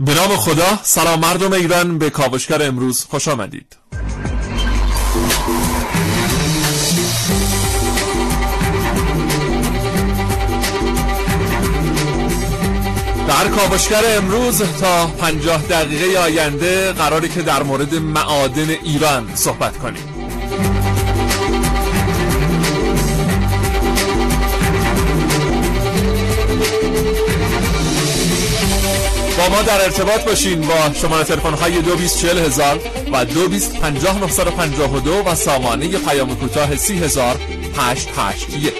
[0.00, 3.76] به نام خدا سلام مردم ایران به کاوشگر امروز خوش آمدید.
[13.28, 20.19] در کاوشگر امروز تا پنجاه دقیقه آینده قراری که در مورد معادن ایران صحبت کنیم.
[29.40, 32.80] با ما در ارتباط باشین با شماره تلفن های دو بیست چهل هزار
[33.12, 34.48] و دو بیست پنجاه نفسد
[35.22, 37.36] و سامانه پیام کوتاه سی هزار
[37.76, 38.74] هشت هشت یک.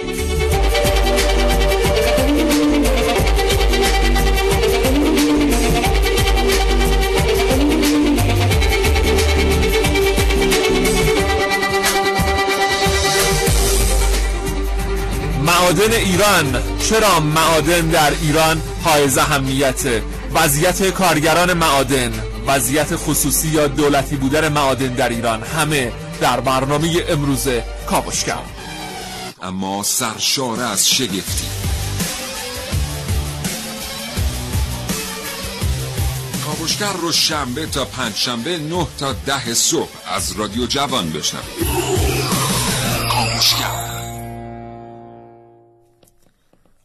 [15.45, 20.03] معادن ایران چرا معادن در ایران های اهمیته
[20.33, 22.11] وضعیت کارگران معادن
[22.47, 27.47] وضعیت خصوصی یا دولتی بودن معادن در ایران همه در برنامه امروز
[27.87, 28.43] کاوشگر.
[29.41, 31.45] اما سرشار از شگفتی.
[36.45, 41.67] کاوشگر رو شنبه تا پنج شنبه نه تا ده صبح از رادیو جوان بشنوید.
[43.11, 43.91] کاوشگر.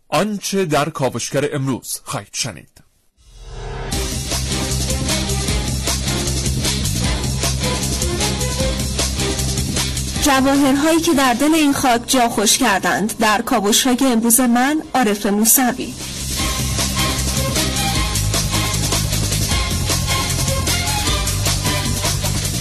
[0.09, 2.76] آنچه در کاوشگر امروز خواهید شنید.
[10.27, 13.19] جواهرهایی که در دل این خاک جا خوش کردند.
[13.19, 15.95] در کاوش های امروز من عارف موسوی.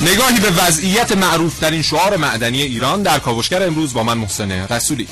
[0.02, 4.52] نگاهی به وضعیت معروف در این شعار معدنی ایران در کاوشگر امروز با من محسن
[4.52, 5.08] رسولی.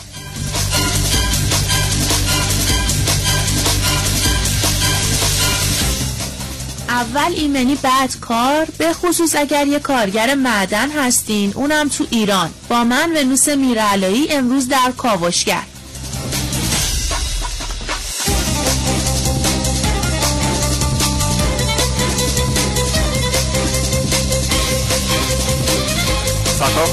[7.03, 12.49] اول ایمنی بعد کار به خصوص اگر یه کارگر معدن هستین اونم تو ایران.
[12.69, 15.63] با من ونوس میرعلایی امروز در کاوشگر.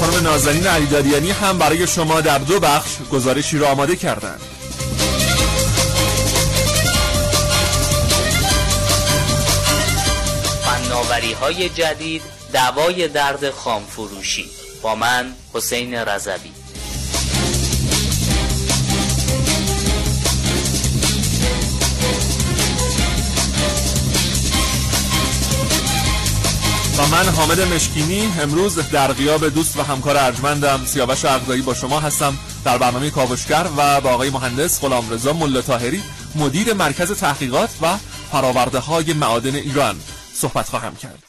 [0.01, 4.41] خانم نازنین علیدادیانی هم برای شما در دو بخش گزارشی را آماده کردند.
[11.21, 12.21] فناوری های جدید
[12.53, 14.49] دوای درد خام فروشی
[14.81, 16.51] با من حسین رضوی.
[26.97, 31.99] و من حامد مشکینی امروز در غیاب دوست و همکار ارجمندم سیاوش عقدایی با شما
[31.99, 35.61] هستم در برنامه کاوشگر و با آقای مهندس غلام رضا ملا
[36.35, 37.97] مدیر مرکز تحقیقات و
[38.31, 39.95] فراورده های معادن ایران.
[40.41, 41.23] صحبت خواهم کرد.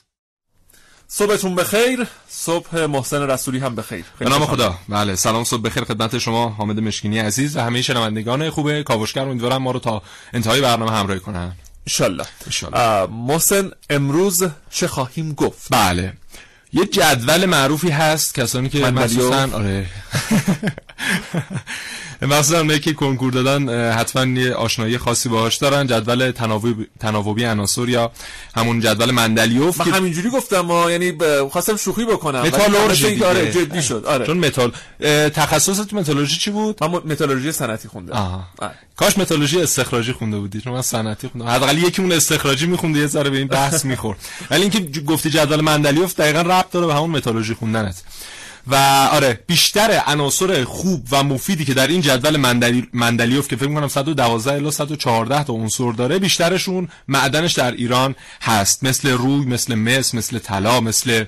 [1.08, 2.06] صبحتون بخیر.
[2.28, 4.04] صبح محسن رسولی هم بخیر.
[4.18, 4.78] به نام خدا.
[4.88, 9.22] بله سلام صبح بخیر خدمت شما حامد مشکینی عزیز و همه شنوندگان خوب کاوشگر.
[9.22, 10.02] امیدوارم ما رو تا
[10.32, 11.52] انتهای برنامه همراهی کنن.
[11.86, 12.26] انشالله
[13.06, 16.12] محسن امروز چه خواهیم گفت؟ بله.
[16.72, 19.86] یه جدول معروفی هست کسانی که مخصوصا آره.
[22.26, 25.86] مثلا اونایی که کنکور دادن حتما یه آشنایی خاصی باهاش دارن.
[25.86, 28.12] جدول تناوبی تناوبی عناصر یا
[28.56, 31.12] همون جدول مندلیوف من همینجوری گفتم ما یعنی
[31.50, 34.04] خواستم شوخی بکنم متالورژی آره جدی شد.
[34.06, 34.26] آره.
[34.26, 34.72] چون متال
[35.28, 38.12] تخصصت متالورژی چی بود؟ من متالورژی صنعتی خوندم.
[38.12, 38.52] آه.
[38.96, 40.60] کاش متالورژی استخراجی خونده بودی.
[40.60, 41.48] چون من صنعتی خوندم.
[41.48, 44.18] حداقل یکی اون استخراجی میخوندی یه ذره به این بحث می‌خورد.
[44.50, 48.02] ولی اینکه گفتی جدول مندلیوف دقیقاً ربط داره به همون متالورژی خوندنت.
[48.66, 48.74] و
[49.12, 52.88] آره بیشتر عناصر خوب و مفیدی که در این جدول مندلی...
[52.92, 58.84] مندلیوف که فکر می‌کنم 112 الی 114 تا عنصر داره بیشترشون معدنش در ایران هست.
[58.84, 61.24] مثل روی مثل مس مثل طلا مثل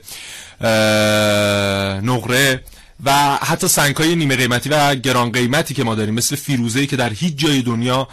[2.03, 2.61] نقره.
[3.05, 6.97] و حتی سنگ های نیمه قیمتی و گران قیمتی که ما داریم مثل فیروزه که
[6.97, 8.09] در هیچ جای دنیا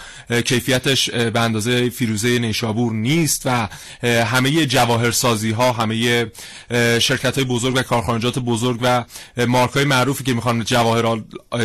[0.46, 3.68] کیفیتش به اندازه فیروزه نیشابور نیست و
[4.04, 6.26] همه جواهرسازی ها همه
[7.00, 9.04] شرکت های بزرگ و کارخانجات بزرگ و
[9.48, 11.22] مارک های معروفی که می‌خوان جواهر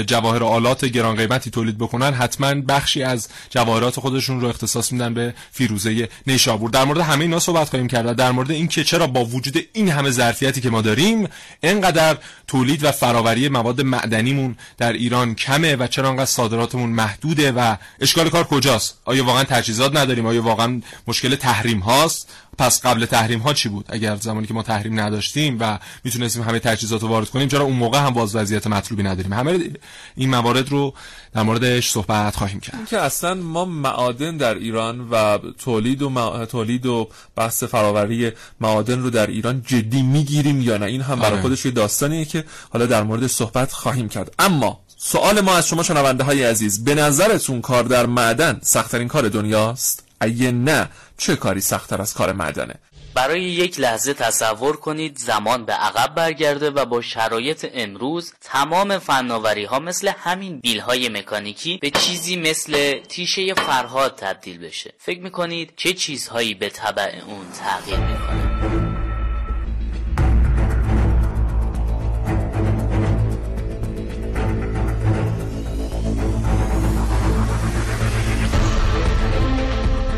[0.07, 5.35] جواهر آلات گران قیمتی تولید بکنن حتما بخشی از جواهرات خودشون رو اختصاص میدن به
[5.53, 6.71] فیروزه نیشابور.
[6.71, 10.11] در مورد همه اینا صحبت خواهیم کرد در مورد اینکه چرا با وجود این همه
[10.11, 11.29] ظرفیتی که ما داریم
[11.63, 12.17] اینقدر
[12.47, 18.29] تولید و فراوری مواد معدنیمون در ایران کمه و چرا انقدر صادراتمون محدوده و اشکال
[18.29, 23.53] کار کجاست؟ آیا واقعا تجهیزات نداریم؟ آیا واقعا مشکل تحریم هاست؟ پس قبل تحریم ها
[23.53, 27.49] چی بود؟ اگر زمانی که ما تحریم نداشتیم و می‌تونستیم همه تجهیزات رو وارد کنیم
[27.49, 29.71] چرا اون موقع هم باز وضعیت مطلوبی نداریم؟ همه
[30.17, 30.95] این موارد رو
[31.35, 32.87] در موردش صحبت خواهیم کرد.
[32.87, 39.11] که اصلا ما معادن در ایران و تولید و تولید و بحث فراوری معادن رو
[39.11, 41.43] در ایران جدی می‌گیریم یا نه؟ این هم برای آره.
[41.43, 44.35] خودش یه داستانیه که حالا در مورد صحبت خواهیم کرد.
[44.39, 49.29] اما سوال ما از شما شنونده های عزیز به نظرتون کار در معدن سختترین کار
[49.29, 52.75] دنیاست؟ اگه نه چه کاری سختتر از کار معدنه
[53.17, 59.65] برای یک لحظه تصور کنید زمان به عقب برگرده و با شرایط امروز تمام فناوری
[59.65, 64.93] ها مثل همین بیل های مکانیکی به چیزی مثل تیشه فرهاد تبدیل بشه.
[64.99, 68.96] فکر می‌کنید چه چیزهایی به طبع اون تغییر می‌کنه؟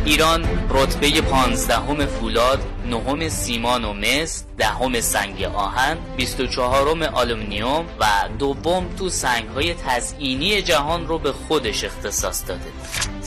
[0.08, 2.58] ایران رتبه پانزدهم فولاد
[2.90, 8.06] نهم سیمان و مس دهم سنگ آهن 24 آلومینیوم و
[8.38, 12.72] دوم تو سنگ های تزئینی جهان رو به خودش اختصاص داده.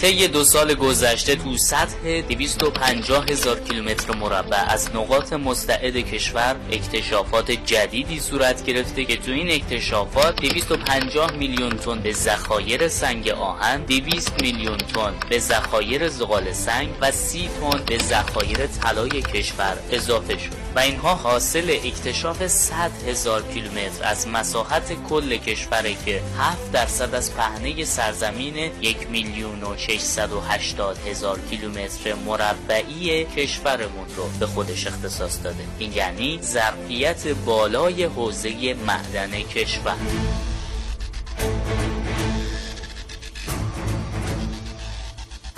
[0.01, 7.51] طی دو سال گذشته تو سطح 250 هزار کیلومتر مربع از نقاط مستعد کشور اکتشافات
[7.51, 14.41] جدیدی صورت گرفته که تو این اکتشافات 250 میلیون تن به ذخایر سنگ آهن 200
[14.41, 19.50] میلیون تن به ذخایر زغال سنگ و 30 تن به ذخایر طلای کشور
[19.91, 26.71] اضافه شد و اینها حاصل اکتشاف 100 هزار کیلومتر از مساحت کل کشوره که 7
[26.71, 34.87] درصد از پهنه سرزمین یک میلیون و 680 هزار کیلومتر مربعی کشورمون رو به خودش
[34.87, 35.63] اختصاص داده.
[35.79, 39.95] این یعنی ظرفیت بالای حوزه معدن کشور.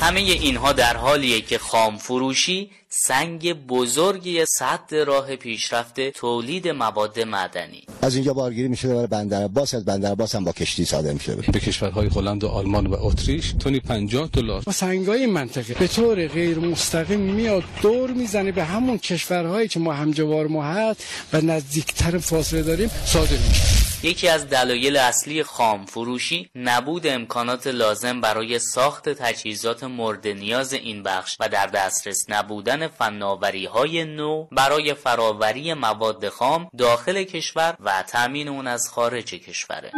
[0.03, 7.83] همه اینها در حالیه که خام فروشی سنگ بزرگی صد راه پیشرفت تولید مواد معدنی.
[8.01, 11.35] از اینجا بارگیری میشه برای بندر باس از بندر باس هم با کشتی صادر میشه
[11.35, 14.63] به کشورهای هلند و آلمان و اتریش تونی 50 دلار.
[14.71, 20.47] سنگای منطقه به طور غیر مستقیم میاد دور می‌زنه به همون کشورهایی که ما همجوار
[20.47, 23.92] ما هست و نزدیکتر فاصله داریم صادر میشه.
[24.05, 31.03] یکی از دلایل اصلی خام فروشی نبود امکانات لازم برای ساخت تجهیزات مورد نیاز این
[31.03, 38.03] بخش و در دسترس نبودن فناوری های نو برای فراوری مواد خام داخل کشور و
[38.07, 39.91] تامین اون از خارج کشوره.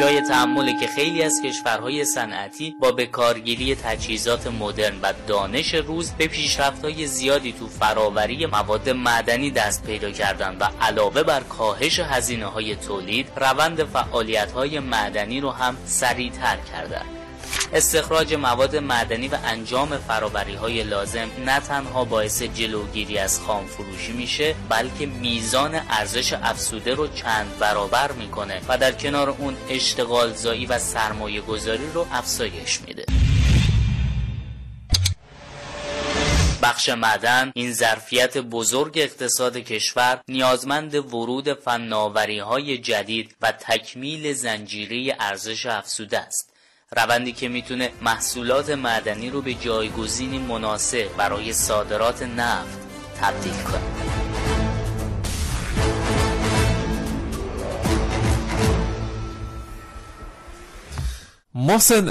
[0.00, 6.26] جای تعمله که خیلی از کشورهای صنعتی با بکارگیری تجهیزات مدرن و دانش روز به
[6.26, 12.76] پیشرفت‌های زیادی تو فراوری مواد معدنی دست پیدا کردن و علاوه بر کاهش هزینه های
[12.76, 17.04] تولید روند فعالیت های معدنی رو هم سریعتر کردن
[17.72, 24.12] استخراج مواد معدنی و انجام فراوری های لازم نه تنها باعث جلوگیری از خام فروشی
[24.12, 30.66] میشه بلکه میزان ارزش افسوده رو چند برابر می‌کنه و در کنار اون اشتغال زایی
[30.66, 33.04] و سرمایه گذاری رو افزایش میده.
[36.68, 45.16] بخش معدن این ظرفیت بزرگ اقتصاد کشور نیازمند ورود فناوری های جدید و تکمیل زنجیره
[45.20, 46.52] ارزش افزوده است.
[46.96, 52.78] روندی که می‌تونه محصولات معدنی رو به جایگزینی مناسب برای صادرات نفت
[53.20, 54.17] تبدیل کنه.
[61.68, 62.08] محسن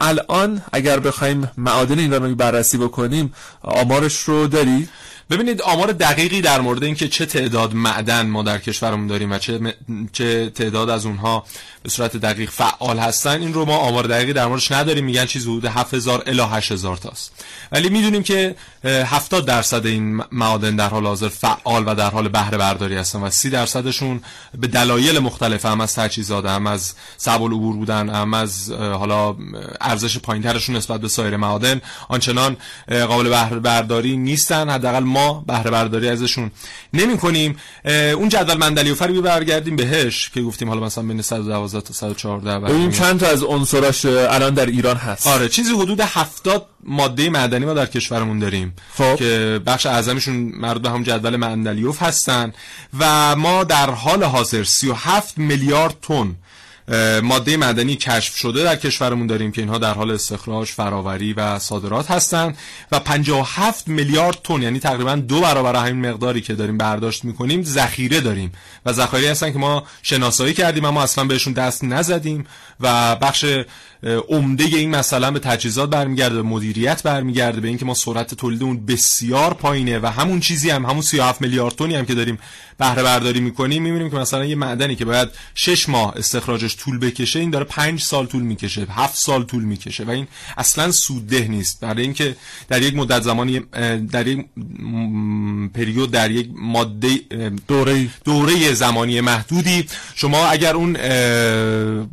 [0.00, 4.88] الان اگر بخوایم معادن این رو بررسی بکنیم آمارش رو داری؟
[5.30, 9.74] ببینید آمار دقیقی در مورد اینکه چه تعداد معدن ما در کشورمون داریم و چه,
[10.12, 11.44] چه تعداد از اونها
[11.86, 13.40] به صورت دقیق فعال هستن.
[13.40, 15.04] این رو ما آمار دقیقی در موردش نداریم.
[15.04, 17.32] میگن چیز حدود 7000 الی 8000 تاست.
[17.72, 22.58] ولی می‌دونیم که 70 درصد این معادن در حال حاضر فعال و در حال بهره
[22.58, 24.20] برداری هستن و 30 درصدشون
[24.58, 29.36] به دلایل مختلف هم از تجهیزات هم از صعب العبور بودن هم از حالا
[29.80, 32.56] ارزش پایینترشون نسبت به سایر معادن آنچنان
[32.88, 34.70] قابل بهره برداری نیستن.
[34.70, 36.50] حداقل ما بهره برداری ازشون
[36.92, 41.92] نمی کنیم اون جدول مندلیوفر رو برگردیم بهش که گفتیم حالا مثلا بین 112 تا
[41.92, 47.30] 114 ببین چند تا از عنصراش الان در ایران هست آره چیزی حدود 70 ماده
[47.30, 49.16] معدنی ما در کشورمون داریم خب.
[49.16, 52.52] که بخش اعظمشون مربوط به هم جدول مندلیوف هستن
[52.98, 56.36] و ما در حال حاضر 37 میلیارد تن
[57.22, 62.10] ماده معدنی کشف شده در کشورمون داریم که اینها در حال استخراج فراوری و صادرات
[62.10, 62.58] هستند
[62.92, 68.20] و 57 میلیارد تن یعنی تقریبا دو برابر همین مقداری که داریم برداشت می‌کنیم ذخیره
[68.20, 68.52] داریم.
[68.86, 72.46] و ذخایر هستن که ما شناسایی کردیم اما اصلا بهشون دست نزدیم
[72.80, 73.44] و بخش
[74.28, 79.54] عمده این مثلا به تجهیزات برمیگرده به مدیریت برمیگرده به اینکه ما سرعت تولیدمون بسیار
[79.54, 82.38] پایینه و همون چیزی هم همون 37 میلیارد تنی هم که داریم
[82.78, 87.38] بهره برداری می‌کنیم می‌بینیم که مثلا یه معدنی که باید 6 ماه استخراجش طول بکشه
[87.38, 90.26] این داره 5 سال طول می‌کشه 7 سال طول می‌کشه و این
[90.58, 91.80] اصلا سودده نیست.
[91.80, 92.36] برای اینکه
[92.68, 93.60] در یک مدت زمانی
[94.12, 94.46] در یک
[95.74, 97.08] پریود در یک ماده
[97.68, 100.90] دوره دوره زمانی محدودی شما اگر اون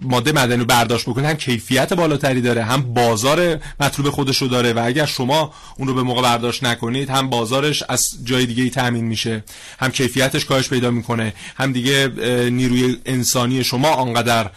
[0.02, 2.64] ماده معدنی رو برداشت بکنید هم کیفیت بالاتری داره.
[2.64, 7.10] هم بازار مطلوب خودش رو داره و اگر شما اون رو به موقع برداشت نکنید
[7.10, 9.44] هم بازارش از جای دیگه تامین میشه
[9.80, 12.08] هم کیفیتش کاهش پیدا می‌کنه هم دیگه
[12.52, 14.50] نیروی انسانی شما آنقدر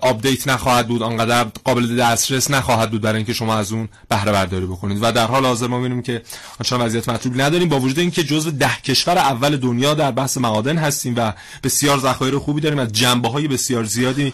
[0.00, 4.66] update نخواهد بود آنقدر قابل دسترس نخواهد بود برای اینکه شما از اون بهره برداری
[4.66, 4.98] بکنید.
[5.02, 6.22] و در حال حاضر ما می‌بینیم که
[6.60, 10.78] آنچنان وضعیت مطلوب نداریم با وجود اینکه جزو ده کشور اول دنیا در بحث معادن
[10.78, 11.32] هستیم و
[11.64, 14.32] بسیار ذخایر خوبی داریم از جنبه های بسیار زیادی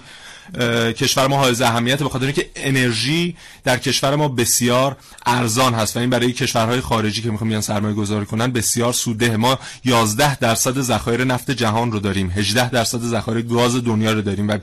[0.92, 6.00] کشور ما حائز اهمیت به خاطر اینکه انرژی در کشور ما بسیار ارزان هست و
[6.00, 10.80] این برای کشورهای خارجی که می‌خوان بیان سرمایه گذاری کنن بسیار سوده ما 11 درصد
[10.80, 14.58] ذخایر نفت جهان رو داریم 18 درصد ذخایر گاز دنیا رو داریم و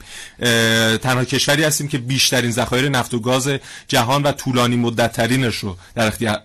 [0.98, 3.50] تنها کشوری هستیم که بیشترین ذخایر نفت و گاز
[3.88, 5.78] جهان و طولانی مدت ترینش رو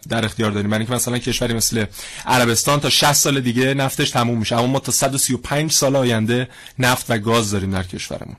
[0.09, 0.73] در اختیار داریم.
[0.73, 1.85] یعنی که مثلا کشوری مثل
[2.27, 7.11] عربستان تا 60 سال دیگه نفتش تموم میشه اما ما تا 135 سال آینده نفت
[7.11, 8.37] و گاز داریم در کشورمون.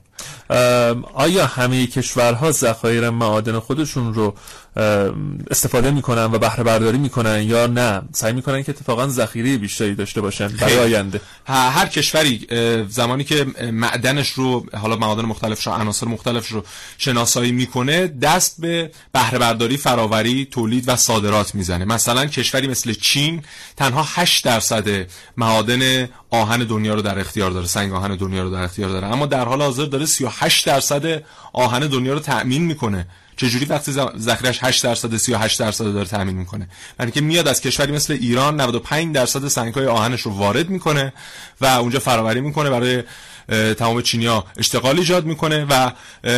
[1.14, 4.34] آیا همه کشورها ذخایر معادن خودشون رو
[5.50, 10.20] استفاده می‌کنن و بهره برداری می‌کنن یا نه؟ سعی می‌کنن که اتفاقا ذخیره بیشتری داشته
[10.20, 11.20] باشن برای آینده.
[11.46, 12.46] هر کشوری
[12.88, 16.64] زمانی که معدنش رو حالا معادن مختلفش رو عناصر مختلفش رو
[16.98, 21.84] شناسایی می‌کنه دست به بهره برداری فراوری تولید و صادرات می‌زنه.
[21.84, 23.42] مثلا کشوری مثل چین
[23.76, 28.62] تنها 8 درصد معادن آهن دنیا رو در اختیار داره سنگ آهن دنیا رو در
[28.62, 29.06] اختیار داره.
[29.06, 31.22] اما در حال حاضر داره 38 درصد
[31.52, 33.06] آهن دنیا رو تأمین می‌کنه.
[33.40, 36.68] چجوری وقتی ذخیرش 8 درصد 38 درصد داره تامین می‌کنه؟
[37.00, 41.12] یعنی که میاد از کشوری مثل ایران 95 درصد سنگ‌های آهنش رو وارد می‌کنه
[41.60, 43.02] و اونجا فراوری می‌کنه برای
[43.78, 45.90] تمام چینیا اشتغال ایجاد می‌کنه و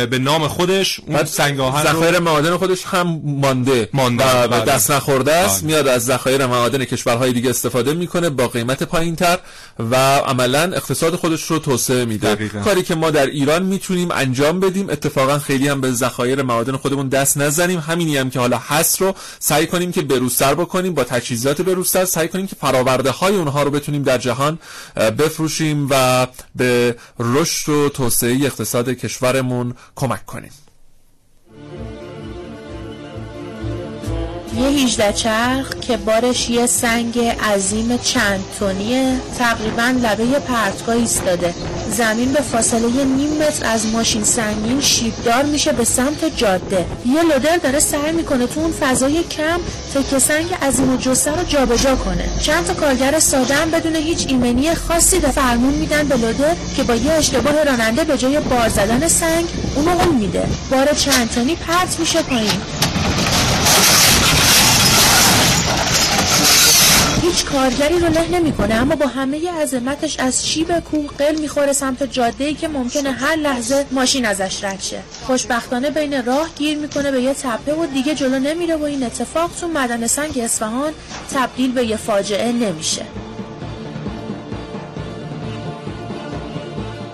[0.05, 4.43] به نام خودش اون سنگ آهن ذخایر معادن خودش هم مانده مانده.
[4.43, 4.65] و بله.
[4.65, 5.63] دست نخورده است.
[5.63, 5.67] بله.
[5.67, 9.39] میاد از ذخایر معادن کشورهای دیگه استفاده می‌کنه با قیمت پایینتر
[9.79, 12.49] و عملا اقتصاد خودش رو توسعه میده.
[12.49, 14.89] کاری که ما در ایران می‌تونیم انجام بدیم.
[14.89, 17.79] اتفاقا خیلی هم به ذخایر معادن خودمون دست نزنیم.
[17.79, 22.27] همینی هم که حالا هست رو سعی کنیم که بروزتر بکنیم با تجهیزات بروزتر سعی
[22.27, 24.59] کنیم که فراورده های اونها رو بتونیم در جهان
[24.95, 30.51] بفروشیم و به رشد و توسعه اقتصاد کشورمون کمک کنیم.
[34.57, 41.53] یه 18 چرخ که بارش یه سنگ عظیم چند تونیه تقریبا لبه پرتگاه ایستاده.
[41.91, 46.85] زمین به فاصله نیم متر از ماشین سنگین شیبدار میشه به سمت جاده.
[47.05, 49.59] یه لودر داره سعی می‌کنه تو اون فضای کم
[49.93, 52.29] تکه سنگ عظیم و جسه رو جابجا کنه.
[52.41, 56.95] چند تا کارگر ساده بدون هیچ ایمنی خاصی ده فرمون میدن به لودر که با
[56.95, 59.45] یه اشتباه راننده به جای بار زدن سنگ
[59.75, 60.47] اونو اون میده.
[60.71, 62.61] بار چند تنی پرت میشه پایین.
[67.43, 72.53] کارگری رو له نمی‌کنه اما با همه عظمتش از شیب کوه قل می‌خوره سمت جاده
[72.53, 74.99] که ممکنه هر لحظه ماشین ازش رد شه.
[75.27, 79.51] خوشبختانه بین راه گیر می‌کنه به یه تپه و دیگه جلو نمیره و این اتفاق
[79.61, 80.93] تو مدن سنگ اصفهان
[81.33, 83.05] تبدیل به یه فاجعه نمیشه.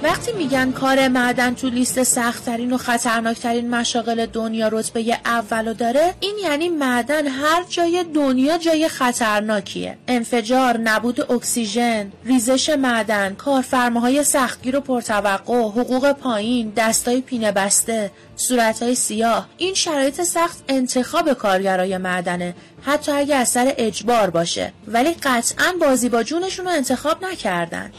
[0.10, 6.36] وقتی میگن کار معدن تو لیست سختترین و خطرناکترین مشاغل دنیا رتبه اولو داره این
[6.44, 9.98] یعنی معدن هر جای دنیا جای خطرناکیه.
[10.08, 18.96] انفجار نبود اکسیژن ریزش معدن کارفرماهای سختگیر و پرتوقع حقوق پایین دستای پینه بسته صورتهای
[18.96, 19.48] سیاه.
[19.58, 24.74] این شرایط سخت انتخاب کارگرای معدنه حتی اگه از سر اجبار باشه.
[24.88, 27.92] ولی قطعا بازی با جونشون رو انتخاب نکردن.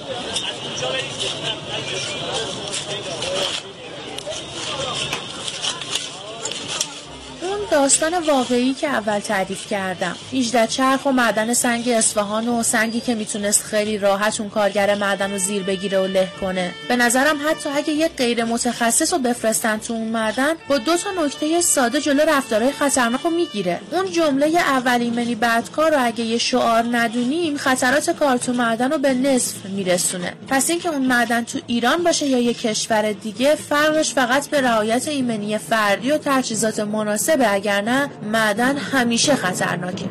[7.71, 10.17] داستان واقعی که اول تعریف کردم.
[10.33, 15.33] 18 چرخ و معدن سنگ اصفهان و سنگی که می‌تونست خیلی راحت اون کارگر معدن
[15.33, 16.75] رو زیر بگیره و له کنه.
[16.89, 21.11] به نظرم حتی اگه یه غیر متخصص رو بفرستن تو اون معدن با دو تا
[21.25, 23.81] نکته ساده جلو رفتارهای خطرناک رو می‌گیره.
[23.93, 28.93] اون جمله اول ایمنی بعد کار رو اگه یه شعار ندونیم خطرات کار تو معدن
[28.93, 30.33] رو به نصف میرسونه.
[30.49, 35.09] پس اینکه اون معدن تو ایران باشه یا یه کشور دیگه فرقش فقط به رعایت
[35.09, 40.07] ایمنی فردی و تجهیزات مناسبه اگر نه معدن همیشه خطرناکه.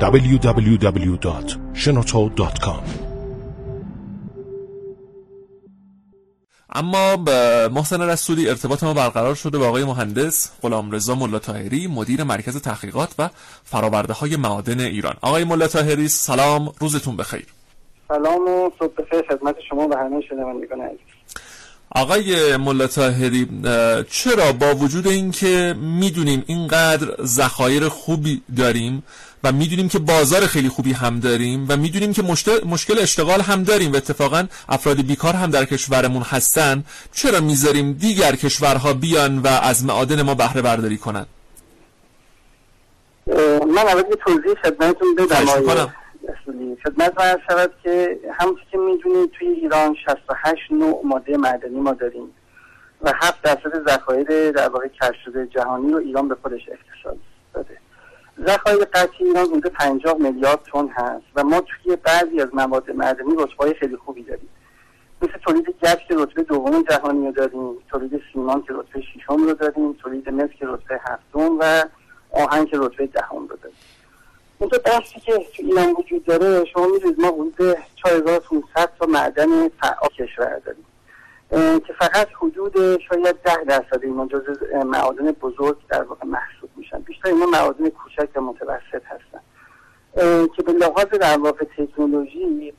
[0.00, 2.82] www.shenoto.com
[6.70, 12.24] اما به محسن رسولی ارتباط ما برقرار شده با آقای مهندس غلامرضا ملا طاهری مدیر
[12.24, 13.28] مرکز تحقیقات و
[13.64, 15.14] فراورده های معادن ایران.
[15.20, 17.46] آقای ملا طاهری سلام روزتون بخیر.
[18.08, 19.22] سلام و صبح بخیر.
[19.28, 21.07] خدمت شما و همه شنوندگان عزیز.
[21.90, 23.48] آقای ملا طاهری
[24.10, 29.02] چرا با وجود اینکه می‌دونیم اینقدر ذخایر خوبی داریم
[29.44, 32.22] و می‌دونیم که بازار خیلی خوبی هم داریم و می‌دونیم که
[32.66, 38.36] مشکل اشتغال هم داریم و اتفاقا افراد بیکار هم در کشورمون هستن چرا می‌ذاریم دیگر
[38.36, 41.26] کشورها بیان و از معادن ما بهره برداری کنن؟
[43.74, 45.94] من اول توضیح خدمتتون بدم
[46.84, 52.34] خدمت من شود که همونطور که می‌دونید توی ایران 68 نوع ماده معدنی ما داریم
[53.02, 57.18] و 7 درصد ذخایر در واقع کشف شده جهانی رو ایران به خودش اختصاص
[57.54, 57.76] داده.
[58.46, 63.34] ذخایر قطعی ایران حدود 50 میلیارد تن هست و ما توی بعضی از مواد معدنی
[63.38, 64.48] رتبه خیلی خوبی داریم.
[65.22, 69.54] مثل تولید گچ که رتبه دوم جهانی رو داریم تولید سیمان که رتبه ششم رو
[69.54, 71.84] داریم تولید مس که رتبه هفتم و
[72.30, 73.76] آهن که رتبه دهم رو داریم.
[74.58, 79.68] اون تو بحثی که تو ایران وجود داره شما می‌دونید ما حدود 4500 تا معدن
[79.68, 80.84] فعال کشور داریم.
[81.80, 84.42] که فقط حدود شاید ده درصد اینا جز
[84.84, 86.98] معادن بزرگ در واقع محسوب میشن.
[86.98, 89.40] بیشتر اینا معادن کوچک و متوسط هستن.
[90.56, 92.72] که به لحاظ در واقع تکنولوژی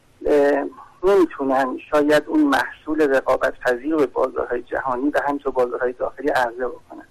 [1.04, 7.06] نمی‌تونن شاید اون محصول رقابت پذیر به بازارهای جهانی و همینطور بازارهای داخلی عرضه بکنن.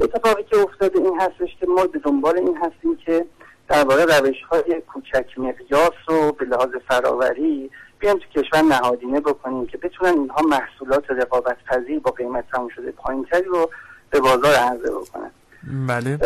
[0.00, 3.26] اتفاقی که افتاده این هستش که ما به دنبال این هستیم که
[3.68, 9.66] در واقع روش های کوچک مقیاس رو به لحاظ فراوری بیان تو کشور نهادینه بکنیم
[9.66, 13.70] که بتونن اینها محصولات رقابت پذیر با قیمت تموم شده پایینتری رو
[14.10, 15.30] به بازار عرضه بکنن.
[15.88, 16.18] بله.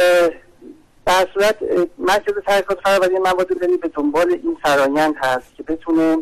[1.06, 1.56] در صورت
[1.98, 6.18] مرکز تحقیقات فراوری مواد بنی به دنبال این فرایند هست که بتونه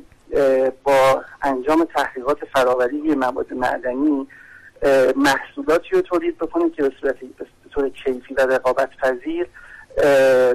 [0.84, 4.26] با انجام تحقیقات فراوری مواد معدنی
[5.16, 9.46] محصولاتی رو تولید بکنه که به صورت به طور کیفی و رقابت پذیر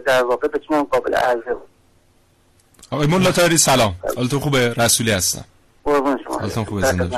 [0.05, 1.55] در واقع بتونن قابل عرضه
[2.91, 3.95] آقای مولا تاری سلام.
[4.15, 5.45] حالتون خوبه؟ رسولی هستم.
[6.39, 7.17] حالتون خوبه زنده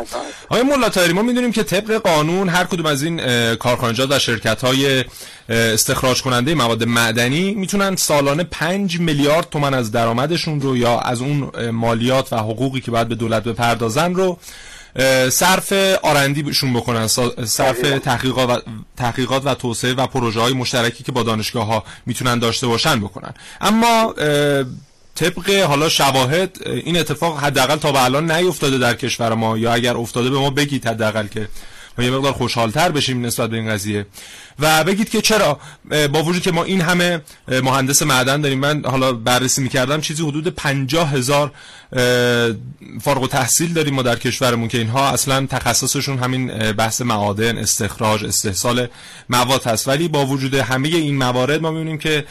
[0.50, 3.20] آقای مولا تاری ما می‌دونیم که طبق قانون هر کدوم از این
[3.56, 5.06] کارخانجات و شرکت های
[5.50, 11.70] استخراج کننده مواد معدنی می‌تونن سالانه 5 میلیارد تومن از درآمدشون رو یا از اون
[11.70, 14.38] مالیات و حقوقی که باید به دولت بپردازن رو
[15.30, 17.08] صرف آرندی بشون بکنن
[17.46, 18.62] صرف تحقیقات و,
[18.98, 23.34] تحقیقات و توسعه و پروژه های مشترکی که با دانشگاه ها می‌تونن داشته باشن بکنن.
[23.62, 24.14] اما
[25.16, 29.98] طبق حالا شواهد این اتفاق حداقل تا به الان نیفتاده در کشور ما یا اگر
[29.98, 31.48] افتاده به ما بگید حداقل که
[31.98, 34.06] ما یه مقدار خوشحالتر بشیم نسبت به این قضیه.
[34.60, 35.60] و بگید که چرا؟
[36.14, 40.48] با وجود که ما این همه مهندس معدن داریم من حالا بررسی می‌کردم چیزی حدود
[40.48, 41.52] پنجاه هزار
[43.02, 48.26] فارغ و تحصیل داریم ما در کشورمون که اینها اصلا تخصصشون همین بحث معادن استخراج
[48.26, 48.88] استحصال
[49.30, 49.88] مواد هست.
[49.88, 52.26] ولی با وجود همه این موارد ما می‌بینیم که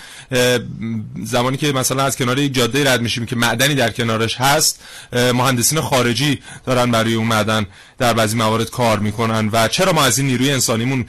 [1.24, 6.38] زمانی که مثلا از کنار جاده رد میشیم که معدنی در کنارش هست مهندسین خارجی
[6.66, 7.66] دارن برای اون معدن
[7.98, 11.04] در بعضی موارد کار می‌کنن و چرا ما از این نیروی انسانیمون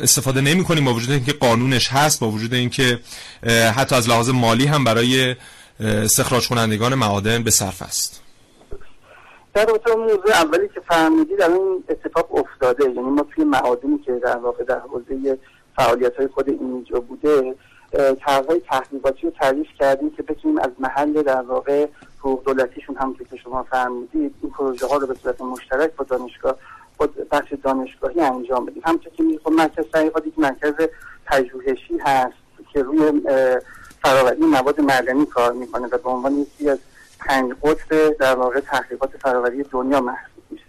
[0.00, 2.98] استفاده نمی کنیم با وجود اینکه قانونش هست با وجود اینکه
[3.76, 5.36] حتی از لحاظ مالی هم برای
[5.80, 8.22] استخراج کنندگان معادن به صرف است.
[9.54, 14.36] در رابطه موضوع اولی که فرمودید الان اتفاق افتاده یعنی ما توی معادنی که در
[14.36, 15.38] واقع در حوزه
[15.76, 17.54] فعالیت های خود اینجا بوده
[18.24, 21.86] طرحهای تحقیقاتی رو تعریف کردیم که بتونیم از محل در واقع
[22.18, 26.56] حقوق دولتیشون هم که شما فرمودید این پروژه ها رو به صورت مشترک با دانشگاه
[26.98, 28.82] با بخش دانشگاهی انجام بدیم.
[28.86, 30.72] همچنین که می‌خوام مرکز تحقیقات یک مرکز
[31.26, 32.34] پژوهشی هست
[32.72, 33.22] که روی
[34.02, 36.78] فراوری مواد معدنی کار می‌کنه و به عنوان یکی از
[37.20, 40.64] پنج قطب در واقع تحقیقات فراوری دنیا محسوب میشه.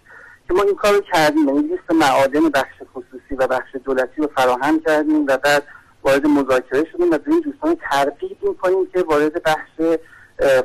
[0.47, 4.29] که ما این کار رو کردیم یعنی لیست معادن بخش خصوصی و بخش دولتی رو
[4.35, 5.63] فراهم کردیم و بعد
[6.03, 9.99] وارد مذاکره شدیم و به این دوستان ترغیب می‌کنیم که وارد بخش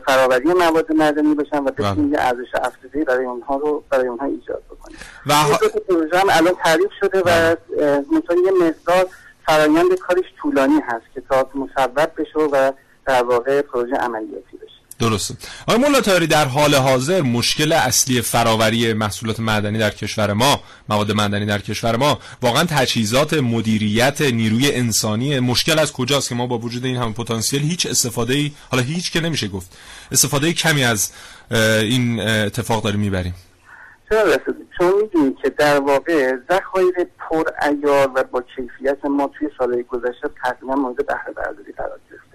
[0.07, 4.63] فراوری مواد معدنی باشن و بتونیم یه ارزش افزوده برای اونها رو برای اونها ایجاد
[4.71, 4.99] بکنیم.
[5.27, 5.59] و ها...
[5.89, 7.57] پروژه هم الان تعریف شده و
[8.13, 9.07] مثلا یه مقدار
[9.47, 12.73] فرایند کارش طولانی هست که تا مصوب بشه و
[13.07, 14.74] در واقع پروژه عملیاتی بشه.
[14.99, 15.35] درسته.
[15.69, 21.47] آقای مولا در حال حاضر مشکل اصلی فراوری محصولات معدنی در کشور ما مواد معدنی
[21.47, 26.85] در کشور ما واقعا تجهیزات مدیریت نیروی انسانی مشکل از کجاست که ما با وجود
[26.85, 29.79] این همه پتانسیل هیچ استفاده ای حالا هیچ که نمیشه گفت
[30.13, 31.11] استفاده کمی از
[31.51, 33.35] این اتفاق داریم می‌بریم.
[34.79, 40.31] چون می‌دونید که در واقع ذخایر پر ایار و با کیفیت ما توی سالهای گذشته
[40.45, 42.34] تقریبا مورد بهره برداری قرار گرفته.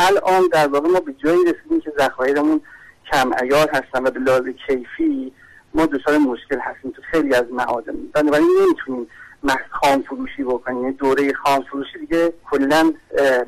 [0.00, 2.60] الان در واقع ما به جایی رسیدیم که ذخایرمون
[3.12, 5.32] کم ایار هستن و به لحاظ کیفی
[5.74, 7.92] ما دچار مشکل هستیم تو خیلی از معادن.
[8.14, 9.06] بنابراین نمی‌تونیم
[9.70, 10.92] خام فروشی بکنیم.
[10.92, 12.92] دوره خام فروشی دیگه کلا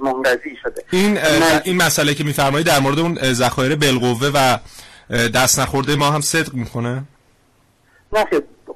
[0.01, 0.85] منقضی شده.
[0.91, 1.19] این
[1.65, 4.59] این مسئله که میفرمایید در مورد اون ذخایر بالقوه و
[5.35, 7.03] دست نخورده ما هم صدق می‌کنه؟
[8.13, 8.25] نه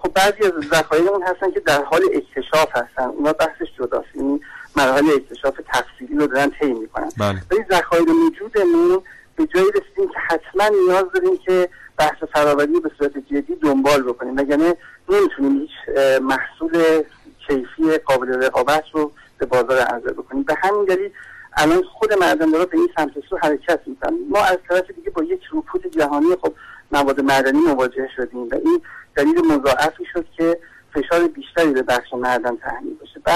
[0.03, 3.05] خب بعضی از ذخایرمون هستن که در حال اکتشاف هستن.
[3.05, 4.07] اونا بحثش جداست.
[4.15, 4.41] یعنی
[4.77, 7.09] مراحل اکتشاف تفصیلی رو دارن طی می‌کنن.
[7.19, 7.43] بله.
[7.51, 9.03] ولی ذخایر موجودمون
[9.37, 14.37] به جایی رسیدیم که حتما نیاز داریم که بحث فراوری به صورت جدی دنبال بکنیم.
[14.37, 14.77] وگرنه
[15.09, 17.03] نمی‌تونیم هیچ محصول
[17.47, 20.43] کیفی قابل رقابت رو به بازار عرضه بکنیم.
[20.43, 21.11] به همین دلیل
[21.57, 24.17] الان خود معدن به این سمت سو حرکت می‌کنن.
[24.31, 26.53] ما از طرف دیگه با یک رکود جهانی خب
[26.93, 28.81] مواد معدنی مواجه شدیم و این
[29.17, 30.59] دلیل مضاعفی شد که
[30.95, 33.21] فشار بیشتری به بخش معدن تحمیل بشه.
[33.25, 33.33] به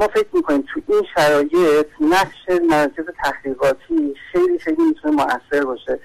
[0.00, 5.98] ما فکر می‌کنیم تو این شرایط نقش مرکز تحقیقاتی خیلی خیلی می‌تونه موثر باشه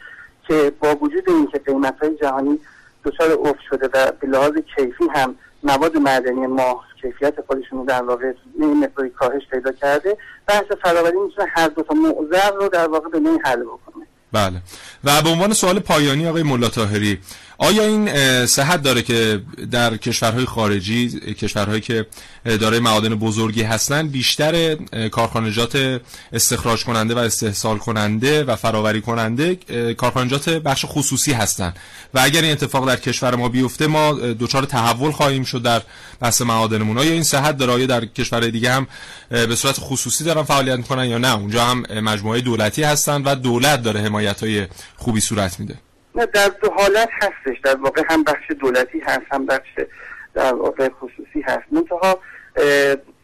[0.47, 2.59] که با وجود اینکه قیمت های جهانی
[3.03, 8.33] دچار افت شده و به لحاظ کیفی هم مواد معدنی ما کیفیت خودشون در واقع
[8.59, 13.19] مقداری کاهش پیدا کرده بحث فراوری می‌تونه هر دو تا معضل رو در واقع به
[13.19, 14.05] نوعی حل بکنه.
[14.31, 14.61] بله.
[15.03, 16.69] و به عنوان سوال پایانی آقای ملا
[17.57, 19.41] آیا این صحت داره که
[19.71, 22.05] در کشورهای خارجی کشورهایی که
[22.43, 24.75] دارای معادن بزرگی هستند بیشتر
[25.11, 26.01] کارخانجات
[26.33, 29.55] استخراج کننده و استحصال کننده و فراوری کننده
[29.97, 31.75] کارخانجات بخش خصوصی هستند
[32.13, 35.81] و اگر این اتفاق در کشور ما بیفته ما دچار تحول خواهیم شد در
[36.19, 36.97] بحث معادنمون.
[36.97, 38.87] آیا این صحت داره؟ آیا در کشورهای دیگه هم
[39.29, 43.83] به صورت خصوصی دارن فعالیت می‌کنن یا نه؟ اونجا هم مجموعه دولتی هستند و دولت
[43.83, 45.75] داره حمایت های خوبی صورت میده.
[46.15, 47.59] نه در دو حالت هستش.
[47.63, 49.69] در واقع هم بخش دولتی هست هم بخش
[50.33, 51.63] در واقع خصوصی هست.
[51.71, 52.19] منتها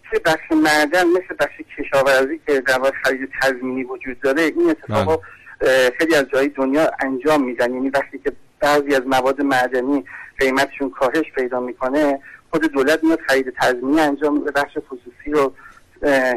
[0.10, 5.22] توی بخش معدن مثل بخش کشاورزی که در واقع خرید تضمینی وجود داره این اتفاق
[5.62, 5.92] بله.
[5.98, 7.74] خیلی از جای دنیا انجام میدن.
[7.74, 10.06] یعنی وقتی که بعضی از مواد معدنی
[10.40, 12.20] قیمتشون کاهش پیدا می‌کنه
[12.52, 15.54] خود دولت میاد خرید تضمینی انجام میده بخش خصوصی رو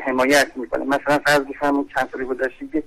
[0.06, 0.84] حمایت می‌کنه.
[0.84, 2.82] مثلا فرض بفرمایید چند سالی گذشته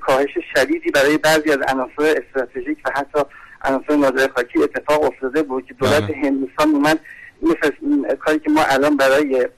[0.00, 3.18] کاهش شدیدی برای بعضی از عناصر استراتژیک و حتی
[3.64, 6.16] عناصر نادر خاکی اتفاق افتاده بود که دولت بله.
[6.16, 7.00] هندوستان اومد.
[7.42, 7.70] مثل
[8.14, 9.48] کاری که ما الان برای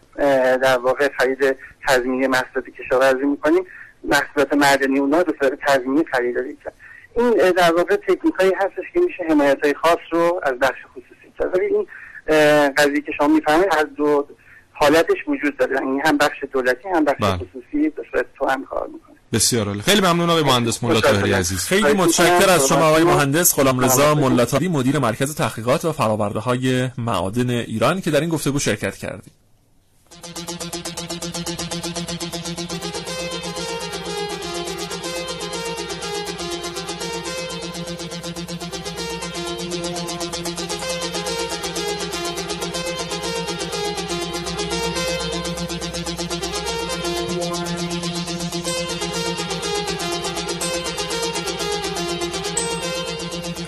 [0.63, 1.57] در واقع خرید
[1.89, 3.67] تضمینی محصولات کشاورزی می‌کنیم
[4.05, 6.75] محصولات معدنی اونا به صورت تضمینی خریداری کرد.
[7.17, 11.33] این در واقع تکنیک هایی هستش که میشه حمایت های خاص رو از بخش خصوصی
[11.39, 11.55] کرد.
[11.55, 11.87] ولی این
[12.77, 14.29] قضیه که شما می‌فهمید از دو
[14.73, 15.77] حالتش وجود داره.
[15.77, 17.33] یعنی هم بخش دولتی هم بخش بله.
[17.33, 19.08] خصوصی به صورت تو هم کار می‌کنه.
[19.33, 19.83] بسیار عالی.
[19.83, 21.65] خیلی ممنون آقای مهندس مولا طاهری عزیز.
[21.65, 23.55] خیلی متشکر از شما آقای مهندس.
[23.55, 28.97] غلامرضا مولا مدیر مرکز تحقیقات و فرآورده های معادن ایران که در این گفتگو شرکت
[28.97, 29.33] کردید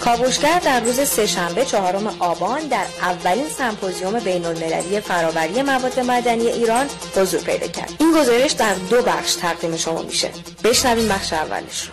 [0.01, 6.87] کاوشگر در روز سهشنبه چهارم آبان در اولین سمپوزیوم بین المللی فراوری مواد مدنی ایران
[7.17, 7.93] حضور پیدا کرد.
[7.99, 10.31] این گزارش در دو بخش تقدیم شما میشه.
[10.65, 11.93] بشنویم بخش اولش رو.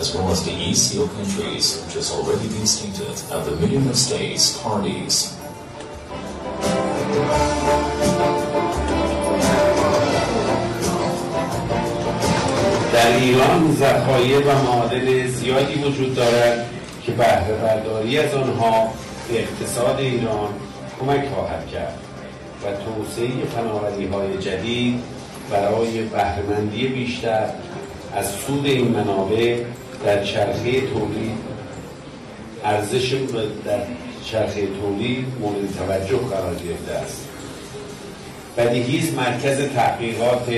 [0.00, 3.96] As well as the ECO countries, which has already been stated at the Million of
[3.96, 5.16] States parties.
[12.94, 16.66] در ایران ذخایر و معادن زیادی وجود دارد
[17.06, 18.88] که بهره برداری از آنها
[19.28, 20.48] به اقتصاد ایران
[21.00, 21.98] کمک خواهد کرد
[22.62, 25.00] و توسعه فناوری های جدید
[25.50, 27.46] برای بهرهمندی بیشتر
[28.16, 29.56] از سود این منابع
[30.04, 31.38] در چرخه تولید
[32.64, 33.14] ارزش
[33.64, 33.80] در
[34.24, 37.28] چرخه تولید مورد توجه قرار گرفته است.
[38.56, 40.48] بدیهیز مرکز تحقیقات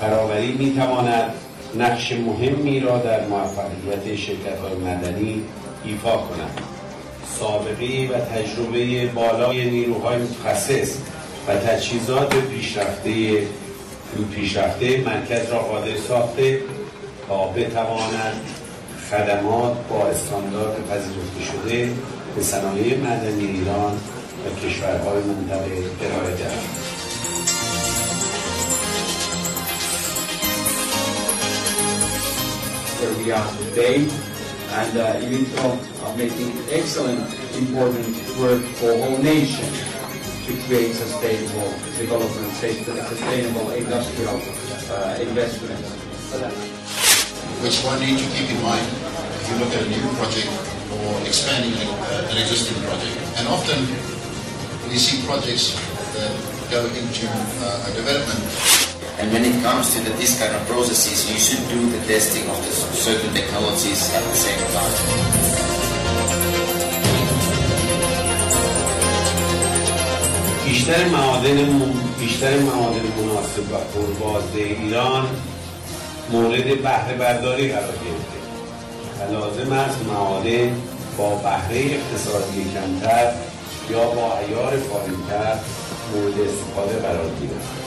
[0.00, 1.32] فراوری می تواند
[1.78, 5.42] نقش مهمی را در موفقیت شرکت های مدنی
[5.84, 6.60] ایفا کنند
[7.38, 10.94] سابقه و تجربه بالای نیروهای متخصص
[11.48, 13.42] و تجهیزات پیشرفته
[14.34, 16.60] پیشرفته مرکز را قادر ساخته
[17.28, 18.40] تا بتواند
[19.10, 21.92] خدمات با استاندارد پذیرفته شده
[22.36, 26.89] به صنایع مدنی ایران و کشورهای منطقه ارائه دهد.
[33.00, 34.04] Where we are today
[34.76, 37.24] and uh, of making excellent,
[37.56, 39.80] important work for all nations
[40.44, 44.36] to create sustainable development, sustainable industrial
[44.92, 45.88] uh, investments.
[47.64, 50.52] Which one need to keep in mind if you look at a new project
[50.92, 53.16] or expanding an existing project.
[53.40, 53.80] And often
[54.90, 55.72] we see projects
[56.14, 56.32] that
[56.70, 58.89] go into uh, a development
[59.20, 62.48] and when it comes to the, this kind of processes, you should do the testing
[62.48, 64.96] of the certain technologies at the same time.
[70.64, 71.58] بیشتر معادن
[72.20, 75.26] بیشتر معادن مناسب و پربازده ایران
[76.32, 78.40] مورد بهره برداری قرار گرفته
[79.18, 80.76] و لازم است معادن
[81.18, 83.32] با بهره اقتصادی کمتر
[83.90, 85.54] یا با عیار پایینتر
[86.14, 87.79] مورد استفاده قرار گیرد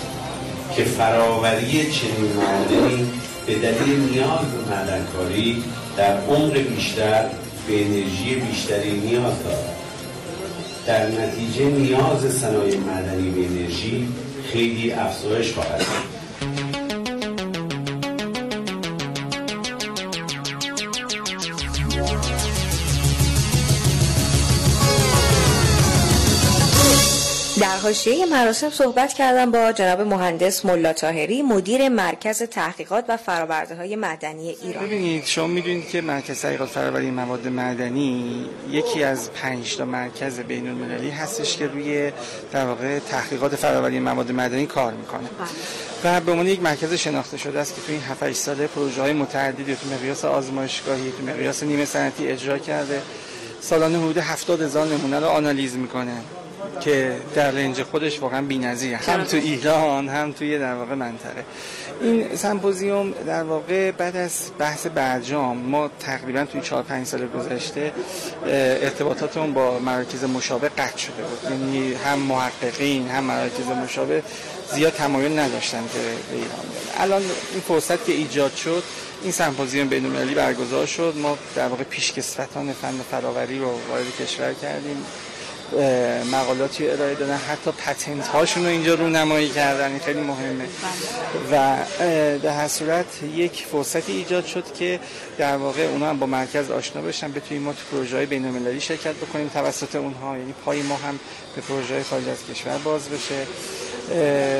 [0.76, 3.06] که فراوری چنین معادنی
[3.48, 5.64] به دلیل نیاز به معدنکاری
[5.98, 7.26] در عمر بیشتر
[7.68, 9.76] به انرژی بیشتری نیاز دارد.
[10.86, 14.08] در نتیجه نیاز صنایع معدنی به انرژی
[14.52, 15.86] خیلی افزایش خواهد
[27.84, 33.96] حاشیه مراسم صحبت کردم با جناب مهندس ملا تاهری مدیر مرکز تحقیقات و فرآورده های
[33.96, 34.86] مدنی ایران.
[34.86, 40.68] ببینید شما می‌دونید که مرکز تحقیقات فرآوری مواد مدنی یکی از پنج تا مرکز بین
[40.68, 42.12] المللی هستش که روی
[42.52, 45.30] در واقع تحقیقات فرآوری مواد مدنی کار می‌کنه.
[46.04, 49.14] و به عنوان یک مرکز شناخته شده است که تو این 7 ساله پروژه های
[49.14, 53.02] متعددی تو مقیاس آزمایشگاهی تو مقیاس نیمه سنتی اجرا کرده.
[53.62, 56.14] سالانه حدود 70 هزار نمونه رو آنالیز می‌کنه.
[56.82, 58.98] که در رنج خودش واقعا بی‌نظیره.
[58.98, 61.46] هم تو ایران هم توی در واقع منطقه.
[62.02, 67.92] این سمپوزیوم در واقع بعد از بحث برجام ما تقریبا توی 4 5 سال گذشته
[68.46, 71.52] ارتباطاتمون با مراکز مشابه قطع شده بود.
[71.52, 74.24] یعنی هم محققین هم مراکز مشابه
[74.74, 78.84] زیاد تمایل نداشتن که به ایران بیان الان این فرصت که ایجاد شد
[79.24, 81.14] این سمپوزیوم بین المللی برگزار شد.
[81.18, 85.06] ما در واقع پیشکسوتان فن فراوری رو وارد کشور کردیم.
[86.32, 87.38] مقالاتی ارائه دادن.
[87.38, 89.92] حتی پتنت هاشون رو اینجا رو نمایی کردن.
[89.92, 90.68] این خیلی مهمه.
[91.52, 91.78] و
[92.44, 93.06] در هر صورت
[93.36, 95.00] یک فرصتی ایجاد شد که
[95.38, 97.32] در واقع اونا هم با مرکز آشنا بشن.
[97.32, 100.38] بتونیم ما تو پروژه های بین المللی شرکت بکنیم توسط اونها.
[100.38, 101.20] یعنی پای ما هم
[101.56, 103.46] به پروژه خارج از کشور باز بشه.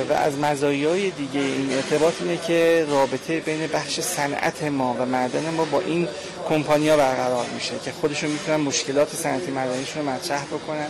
[0.10, 5.50] و از مزایای دیگه این ارتباط اینه که رابطه بین بخش صنعت ما و معدن
[5.58, 6.08] ما با این
[6.50, 10.88] کمپانیا برقرار میشه که خودشون می‌تونن مشکلات صنعتی معدنیشون رو مطرح بکنن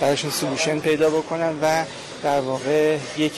[0.00, 1.84] براشون سلوشن پیدا بکنن و
[2.22, 3.32] در واقع یک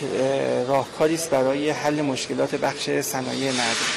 [0.69, 3.93] راهکاری است برای حل مشکلات بخش صنایع معدن.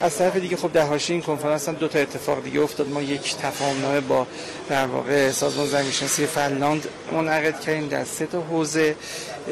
[0.00, 2.88] از طرف دیگه خب در حاشیه این کنفرانس هم دو تا اتفاق دیگه افتاد.
[2.88, 4.26] ما یک تفاهمنامه با
[4.68, 8.94] در واقع سازمان زمینشناسی فنلاند منعقد کردیم در سه تا حوزه.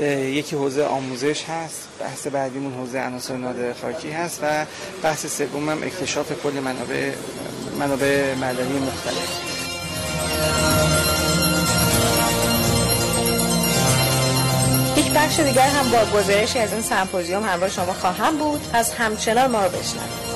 [0.03, 4.67] یکی حوزه آموزش هست بحث بعدیمون حوزه عناصر نادر خاکی هست و
[5.03, 7.13] بحث سوم هم اکتشاف کل منابع
[7.79, 9.57] منابع معدنی مختلف.
[14.97, 19.51] یک بخش دیگر هم با گزارشی از این سمپوزیوم همراه شما خواهم بود از همچنان
[19.51, 20.27] ما رو بشنوید.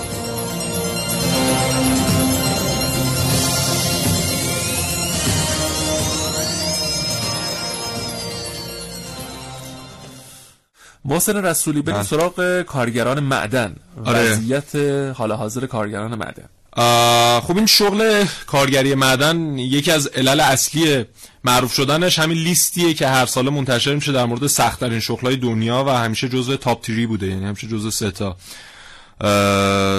[11.04, 12.06] محسن رسولی بریم بله.
[12.06, 13.76] سراغ کارگران معدن.
[14.04, 14.18] آره.
[14.18, 14.76] وضعیت
[15.16, 16.48] حال حاضر کارگران معدن.
[17.40, 21.04] خب این شغل کارگری معدن یکی از علل اصلی
[21.44, 25.88] معروف شدنش همین لیستیه که هر سال منتشر میشه در مورد سختترین شغلای دنیا و
[25.88, 28.36] همیشه جزء تاپ تری بوده یعنی همیشه جزء سه تا.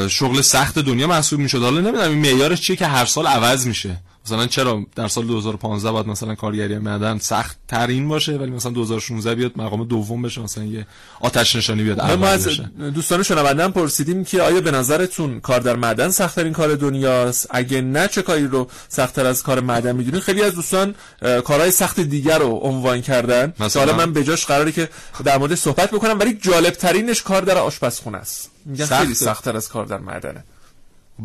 [0.07, 1.61] شغل سخت دنیا محسوب می‌شد.
[1.61, 3.97] حالا نمی‌دونم این معیارش چیه که هر سال عوض میشه.
[4.25, 9.35] مثلا چرا در سال 2015 باید مثلا کارگری معدن سخت ترین باشه ولی مثلا 2016
[9.35, 10.87] بیاد مقام دوم بشه مثلا یه
[11.19, 12.47] آتش نشانی بیاد ما از
[12.95, 17.81] دوستان شنونده پرسیدیم که آیا به نظرتون کار در معدن سخت ترین کار دنیاست؟ اگه
[17.81, 20.95] نه چه کاری رو سختتر از کار معدن می‌دونید؟ خیلی از دوستان
[21.43, 23.53] کارهای سخت دیگر رو عنوان کردن.
[23.59, 24.89] مثلا؟ من به جاش قراره که
[25.23, 28.51] در مورد صحبت بکنم ولی جالب ترینش کار در آشپزخونه است.
[28.65, 30.43] میگن خیلی سختتر از کار در معدنه.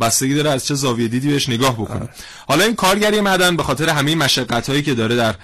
[0.00, 2.08] بستگی داره از چه زاویه دیدی بهش نگاه بکنه
[2.46, 5.34] حالا این کارگری معدن به خاطر همه مشقت هایی که داره در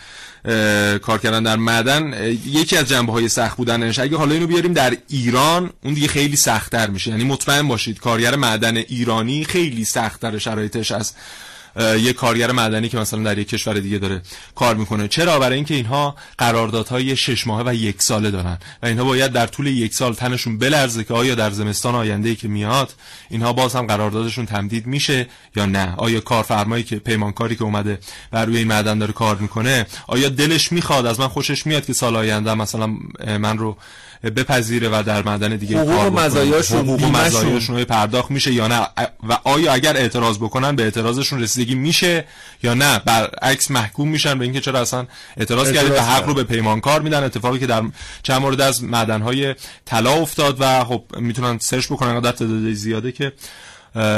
[0.98, 2.14] کار کردن در معدن
[2.46, 3.98] یکی از جنبه های سخت بودنش.
[3.98, 7.10] اگه حالا اینو بیاریم در ایران اون دیگه خیلی سختتر میشه.
[7.10, 11.12] یعنی مطمئن باشید کارگر معدن ایرانی خیلی سختتر شرایطش از
[11.76, 14.22] یک کارگر مدنی که مثلا در یک کشور دیگه داره
[14.54, 15.08] کار می‌کنه.
[15.08, 19.46] چرا؟ برای اینکه اینها قراردادهای شش ماهه و یک ساله دارن و اینها باید در
[19.46, 22.94] طول یک سال تنشون بلرزه که آیا در زمستان آینده ای که میاد
[23.30, 27.98] اینها باز هم قراردادشون تمدید میشه یا نه؟ آیا کارفرمایی که پیمانکاری که اومده
[28.30, 31.92] بر روی این معدن داره کار می‌کنه آیا دلش می‌خواد؟ از من خوشش میاد که
[31.92, 32.86] سال آینده مثلا
[33.38, 33.76] من رو
[34.22, 38.88] بپذیره و در معدن دیگه حقوق کار مزایاشون حقوق مزایاشون پرداخت میشه یا نه؟
[39.28, 42.24] و آیا اگر اعتراض بکنن به اعتراضشون رسیدگی میشه
[42.62, 45.06] یا نه؟ برعکس محکوم میشن به اینکه چرا اصلا
[45.36, 47.24] اعتراض کردید به حق رو به پیمانکار میدن.
[47.24, 47.82] اتفاقی که در
[48.22, 49.54] چند مورد از معدنهای
[49.84, 53.32] طلا افتاد و خب می‌تونن سرچ بکنن در تعداد زیاده که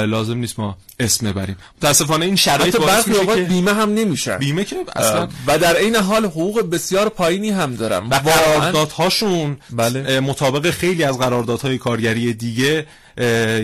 [0.07, 1.57] لازم نیست ما اسم ببریم.
[1.78, 4.38] متاسفانه این شرایط باعث میشه که بیمه هم نمیشن.
[4.38, 8.07] بیمه که اصلا و در این حال حقوق بسیار پایینی هم دارن.
[8.07, 10.20] و قراردادهاشون بله.
[10.20, 12.87] مطابق خیلی از قراردادهای کارگری دیگه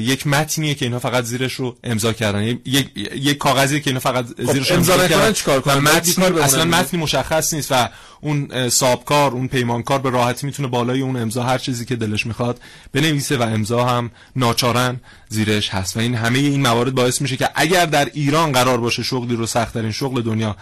[0.00, 2.42] یک متنیه که اینها فقط زیرش رو امضا کردن.
[2.42, 7.00] یک یک کاغذی که اینها فقط خب زیرش امضا نکردن چیکار کنن؟ متن اصلا متنی
[7.00, 7.88] مشخص نیست و
[8.20, 12.60] اون سابکار اون پیمانکار به راحتی می‌تونه بالای اون امضا هر چیزی که دلش می‌خواد
[12.92, 15.96] بنویسه و امضا هم ناچارن زیرش هست.
[15.96, 19.46] و این همه این موارد باعث میشه که اگر در ایران قرار باشه شغلی رو
[19.46, 20.56] سختترین شغل دنیا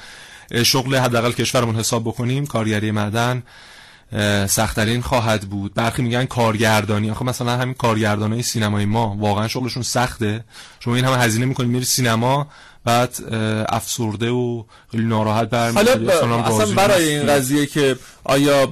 [0.63, 3.43] شغل حداقل کشورمون حساب بکنیم کارگری معدن
[4.47, 5.75] سختترین خواهد بود.
[5.75, 7.11] برخی میگن کارگردانی.
[7.11, 10.45] آخه مثلا همین کارگردانای سینمای ما واقعا شغلشون سخته.
[10.81, 12.47] شما این همه هزینه می‌کنید میری سینما
[12.89, 13.17] بعد
[13.69, 16.13] افسرده و خیلی ناراحت حالا
[16.45, 18.67] اصلا برای این قضیه که آیا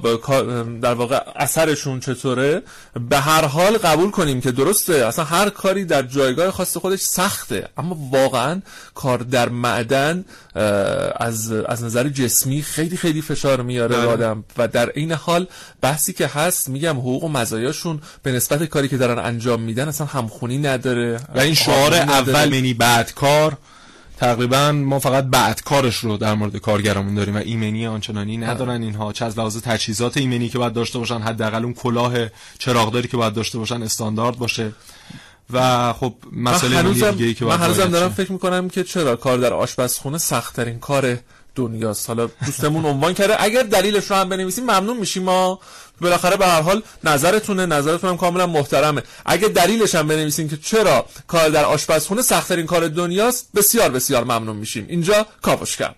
[0.81, 2.61] در واقع اثرشون چطوره
[3.09, 7.69] به هر حال قبول کنیم که درسته اصلا هر کاری در جایگاه خاص خودش سخته.
[7.77, 8.61] اما واقعا
[8.95, 10.25] کار در معدن
[11.15, 14.07] از از نظر جسمی خیلی خیلی فشار میاره بله.
[14.07, 14.43] آدم.
[14.57, 15.47] و در این حال
[15.81, 20.07] بحثی که هست میگم حقوق و مزایاشون به نسبت کاری که دارن انجام میدن اصلا
[20.07, 21.19] همخونی نداره.
[21.35, 23.57] و این شعار اول منی بعد کار
[24.17, 28.81] تقریبا ما فقط بعد کارش رو در مورد کارگرامون داریم و ایمنی آنچنانی ندارن.
[28.83, 32.13] اینها چه از لحاظ تجهیزات ایمنی که باید داشته باشن حداقل اون کلاه
[32.59, 34.71] چراغداری که باید داشته باشن استاندارد باشه.
[35.53, 39.53] و خب مسئله دیگه ای که من هنوزم دارم فکر می‌کنم که چرا کار در
[39.53, 41.17] آشپزخونه سختترین کار
[41.55, 42.07] دنیاست.
[42.07, 45.59] حالا دوستمون عنوان کرده اگر دلیلش رو هم بنویسیم ممنون میشیم ما.
[46.01, 49.03] بالاخره به هر حال نظرتونه نظرتون هم کاملا محترمه.
[49.25, 54.55] اگه دلیلش هم بنویسین که چرا کار در آشپزخونه سختترین کار دنیاست بسیار بسیار ممنون
[54.55, 54.85] میشیم.
[54.89, 55.95] اینجا کاوشگر.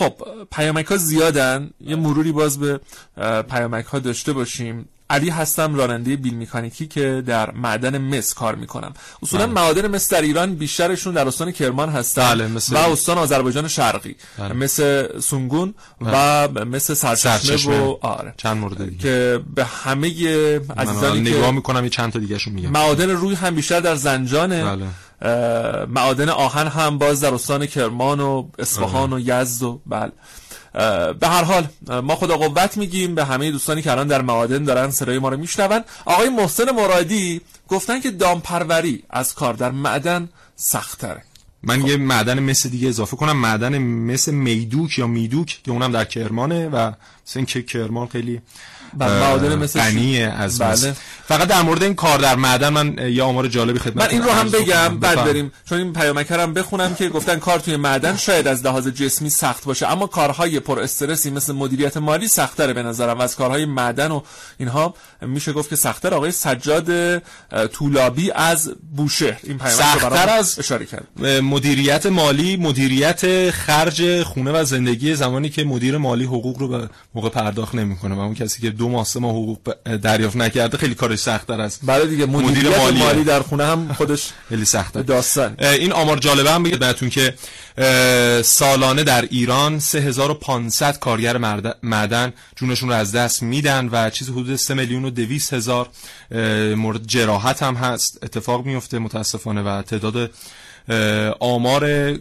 [0.00, 0.12] خب
[0.52, 1.70] پیامک ها زیادن.
[1.80, 2.80] یه مروری باز به
[3.50, 4.88] پیامک ها داشته باشیم.
[5.10, 8.92] علی هستم راننده بیل میکانیکی که در معدن مس کار می‌کنم.
[9.22, 9.54] اصولا بله.
[9.54, 14.16] معادن مس در ایران بیشترشون در استان کرمان هستن بله، و استان آذربایجان شرقی.
[14.38, 14.52] بله.
[14.52, 18.34] مثل سونگون و مثل سرچشمه و آره.
[18.36, 18.98] چند مورد دیگه.
[18.98, 20.08] که به همه
[20.76, 22.70] عزیزانی که نگاه می‌کنم یه چند تا دیگه میگم.
[22.70, 24.64] معادن روی هم بیشتر در زنجانه.
[24.64, 24.86] بله.
[25.88, 30.12] معادن آهن هم باز در استان کرمان و اصفهان و یزد و بله.
[31.12, 31.66] به هر حال
[32.02, 35.36] ما خدا قوت میگیم به همه دوستانی که الان در معادن دارن صدای ما رو
[35.36, 35.84] میشنون.
[36.04, 41.22] آقای محسن مرادی گفتن که دامپروری از کار در معدن سختره
[41.62, 43.36] من یه معدن مثل دیگه اضافه کنم.
[43.36, 46.92] معدن مثل میدوک یا میدوک که اونم در کرمانه و
[47.26, 48.40] مثل که کرمان خیلی
[48.98, 50.94] معادن مثل غنی از بله.
[51.28, 54.30] فقط در مورد این کار در معدن من یه آمار جالبی خدمت من این رو
[54.30, 55.52] هم بگم بعد بریم.
[55.68, 59.86] چون این پیامکرم بخونم که گفتن کار توی معدن شاید از لحاظ جسمی سخت باشه.
[59.92, 63.18] اما کارهای پر استرسی مثل مدیریت مالی سختره به نظرم.
[63.18, 64.20] و از کارهای معدن و
[64.58, 67.18] اینها میشه گفت که سختتر آقای سجاد
[67.72, 69.40] طولابی از بوشهر.
[69.42, 71.26] این سختتر از اشاره کرد.
[71.42, 77.28] مدیریت مالی مدیریت خرج خونه و زندگی زمانی که مدیر مالی حقوق رو به موقع
[77.28, 81.18] پرداخت نمی‌کنه و اون کسی که دو ماه سه ماه حقوق دریافت نکرده خیلی کارش
[81.18, 85.56] سخت‌تر است بله دیگه مدیر مالی در خونه هم خودش خیلی سخته داستان.
[85.60, 87.34] این آمار جالبه هم بگم که
[88.42, 91.36] سالانه در ایران 3500 کارگر
[91.82, 95.88] معدن جونشون رو از دست میدن و چیز حدود 3 میلیون و 200 هزار
[96.76, 98.18] مورد جراحت هم هست.
[98.22, 100.30] اتفاق میفته متاسفانه و تعداد
[101.40, 102.14] آمار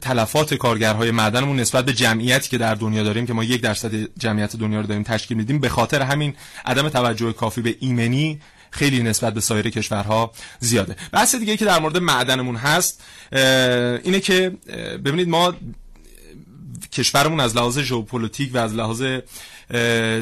[0.00, 4.56] تلفات کارگرهای معدنمون نسبت به جمعیتی که در دنیا داریم که ما یک درصد جمعیت
[4.56, 9.34] دنیا رو داریم تشکیل میدیم به خاطر همین عدم توجه کافی به ایمنی خیلی نسبت
[9.34, 10.96] به سایر کشورها زیاده.
[11.12, 13.02] بحث دیگه که در مورد معدنمون هست
[14.02, 14.52] اینه که
[15.04, 15.54] ببینید ما
[16.92, 19.02] کشورمون از لحاظ ژئوپلیتیک و از لحاظ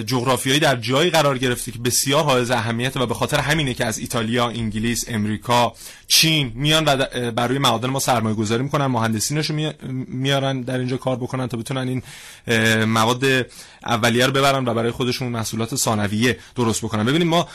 [0.06, 3.98] جغرافیایی در جایی قرار گرفته که بسیار حائز اهمیت و به خاطر همینه که از
[3.98, 5.72] ایتالیا، انگلیس، امریکا،
[6.06, 6.96] چین میان و
[7.30, 9.72] برای معادن ما سرمایه گذاری می‌کنن مهندسینشو
[10.08, 12.02] میارن در اینجا کار بکنن تا بتونن این
[12.84, 13.24] مواد
[13.86, 17.04] اولیه رو ببرن و برای خودشون محصولات ثانویه درست بکنن.
[17.04, 17.48] ببینیم ما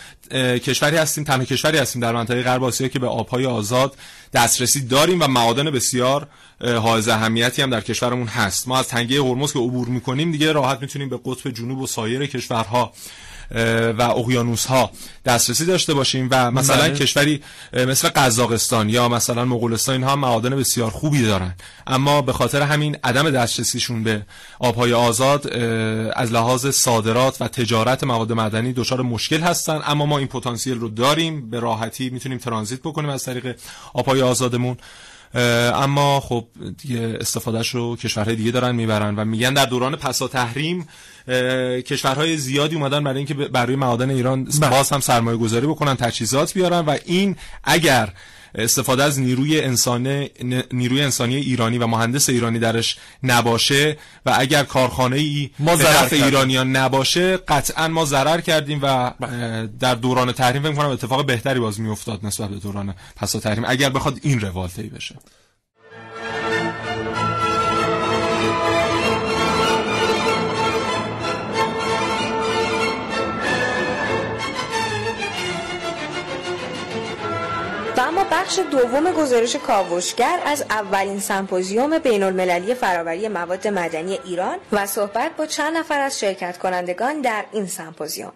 [0.58, 3.98] کشوری هستیم تنها کشوری هستیم در منطقه غرب آسیا که به آبهای آزاد
[4.34, 6.28] دسترسی داریم و معادن بسیار
[6.62, 8.68] حائز اهمیتی هم در کشورمون هست.
[8.68, 12.26] ما از تنگه هرمز که عبور می‌کنیم دیگه راحت می‌تونیم به قطب جنوب و سایر
[12.26, 12.94] کشورها
[13.98, 14.92] و اقیانوس ها
[15.26, 16.94] دسترسی داشته باشیم و مثلا بله.
[16.96, 17.42] کشوری
[17.74, 21.56] مثل قزاقستان یا مثلا مغولستان اینها معادن بسیار خوبی دارن.
[21.88, 24.26] اما به خاطر همین عدم دسترسیشون به
[24.60, 25.48] آبهای آزاد
[26.16, 29.82] از لحاظ صادرات و تجارت مواد معدنی دچار مشکل هستن.
[29.86, 31.50] اما ما این پتانسیل رو داریم.
[31.50, 33.56] به راحتی می‌تونیم ترانزیت بکنیم از طریق
[33.94, 34.78] آبهای آزادمون.
[35.36, 36.46] اما خب
[36.78, 40.88] دیگه استفادهش رو کشورهای دیگه دارن می‌برن و میگن در دوران پسا تحریم
[41.82, 44.70] کشورهای زیادی اومدن برای اینکه برای معادن ایران بله.
[44.70, 48.14] باز هم سرمایه گذاری بکنن تجهیزات بیارن و این اگر
[48.58, 50.30] استفاده از نیروی انسانی
[50.72, 56.76] نیروی انسانی ایرانی و مهندس ایرانی درش نباشه و اگر کارخانه ای ما طرف ایرانیان
[56.76, 59.70] نباشه قطعا ما ضرر کردیم و بله.
[59.80, 63.90] در دوران تحریم فکر کنم اتفاق بهتری باز میافتاد نسبت به دوران پسا تحریم اگر
[63.90, 65.16] بخواد این روالته ای بشه
[78.32, 85.32] بخش دوم گزارش کاوشگر از اولین سمپوزیوم بین المللی فراوری مواد مدنی ایران و صحبت
[85.38, 88.32] با چند نفر از شرکت کنندگان در این سمپوزیوم.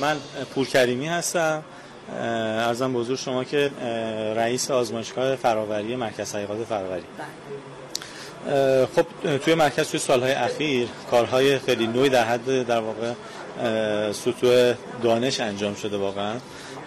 [0.00, 0.16] من
[0.54, 1.62] پور کریمی هستم
[2.12, 3.70] ارزم بزرگ شما که
[4.36, 7.04] رئیس آزمایشگاه فراوری مرکز حقیقات فراوری.
[8.96, 13.12] خب توی مرکز توی سالهای اخیر کارهای خیلی نوعی در حد در واقع
[14.12, 16.34] سطوح دانش انجام شده واقعا.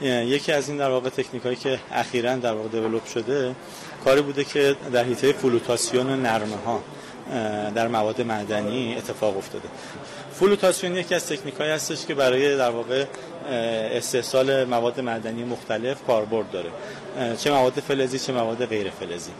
[0.01, 3.55] یکی از این در واقع تکنیک هایی که اخیرا در واقع دیولپ شده
[4.05, 6.83] کاری بوده که در حیطه فلوتاسیون نرمه ها
[7.75, 9.67] در مواد معدنی اتفاق افتاده.
[10.33, 13.05] فلوتاسیون یکی از تکنیک های هستش که برای در واقع
[13.49, 16.69] استحصال مواد معدنی مختلف کاربرد داره.
[17.37, 19.31] چه مواد فلزی چه مواد غیر فلزی.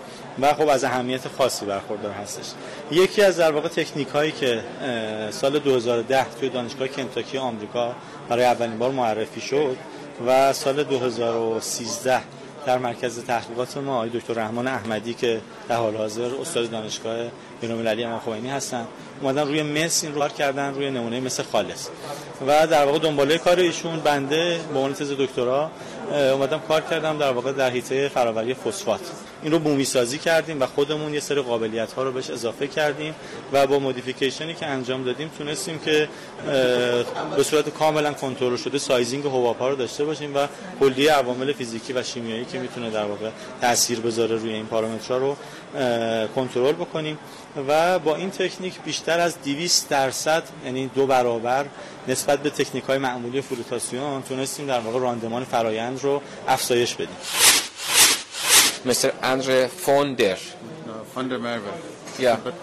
[0.41, 2.45] و خب از اهمیت خاصی برخوردار هستش.
[2.91, 4.59] یکی از در واقع تکنیک هایی که
[5.31, 7.95] سال 2010 توی دانشگاه کنتاکی آمریکا
[8.29, 9.77] برای اولین بار معرفی شد
[10.27, 12.19] و سال 2013
[12.69, 17.17] در مرکز تحقیقات ما آقای دکتر رحمان احمدی که در حال حاضر استاد دانشگاه
[17.61, 18.87] بین‌المللی امام خمینی هستن.
[19.21, 21.87] اومدن روی مس این رو کردن روی نمونه مثل خالص.
[22.47, 25.71] و در واقع دنباله کار ایشون بنده به عنوان تز دکترا
[26.11, 28.99] اومدم کار کردم در واقع در حیطه فراوری فسفات.
[29.43, 33.15] این رو بومی سازی کردیم و خودمون یه سری قابلیت ها رو بهش اضافه کردیم
[33.53, 36.09] و با modification ی که انجام دادیم تونستیم که
[37.35, 40.47] به صورت کاملا کنترل شده sizing ها رو داشته باشیم و
[40.79, 43.29] کلیه عوامل فیزیکی و شیمیایی که می‌تونه در واقع
[43.61, 45.35] تاثیر بذاره روی این پارامترها رو
[46.35, 47.17] کنترل بکنیم.
[47.67, 51.65] و با این تکنیک بیشتر از 200 درصد یعنی دو برابر
[52.07, 57.17] نسبت به تکنیک های معمولی فلوتاسیون تونستیم در واقع راندمان فرایند رو افزایش بدیم
[58.85, 59.11] Mr.
[59.21, 60.37] Andre Fonder.
[60.87, 61.73] No, Fonder Merver.
[62.17, 62.37] Yeah.
[62.43, 62.53] But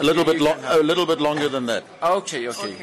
[0.00, 1.82] a little bit lo- a little bit longer than that.
[2.02, 2.74] Okay, okay.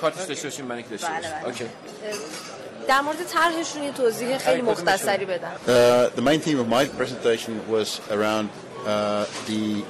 [0.00, 1.08] کارتش داشته باشیم من داشته
[1.44, 1.66] باشیم.
[1.66, 2.88] Okay.
[2.88, 5.52] در مورد طرحشون یه توضیح خیلی مختصری بدن.
[5.66, 8.48] Uh, the main theme of my presentation was around
[8.86, 9.82] uh, the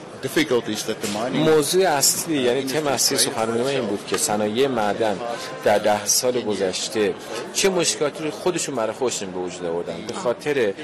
[1.38, 5.20] موضوع اصلی یعنی تم اصلی سخنرانی این بود که صنایع معدن
[5.64, 7.14] در ده سال گذشته
[7.54, 10.74] چه مشکلاتی رو خودشون برای خودشون به وجود آوردن به خاطر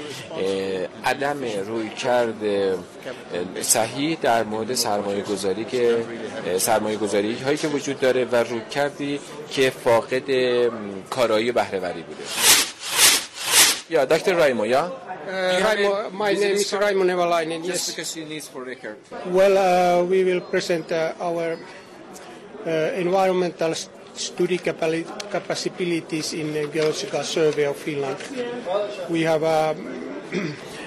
[1.05, 2.35] عدم روی کرد
[3.61, 6.05] صحیح در مورد سرمایه گذاری که
[6.57, 9.19] سرمایه گذاری هایی که وجود داره و روی کردی
[9.51, 10.23] که فاقد
[11.09, 12.23] کارایی بهرهوری بوده
[13.91, 14.35] Dr.
[14.35, 15.10] Raimo, yeah?
[15.21, 17.63] Uh, Raimo, my name is Raimo Nevalainen.
[17.63, 17.89] Yes.
[17.91, 18.97] because he needs for record.
[19.27, 21.57] Well, uh, we will present uh, our
[22.65, 23.73] uh, environmental
[24.13, 28.17] study capabilities in the Geological Survey of Finland.
[29.09, 29.77] We have um,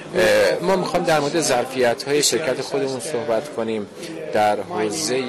[0.61, 3.87] ما می‌خوام در مورد ظرفیت های شرکت خودمون صحبت کنیم.
[4.33, 5.23] در حوزه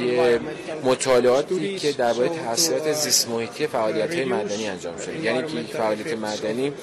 [0.84, 5.20] مطالعاتی که درباره تاثیرات زیست محیطی فعالیت های معدنی انجام شده.
[5.20, 6.74] یعنی که فعالیت معدنی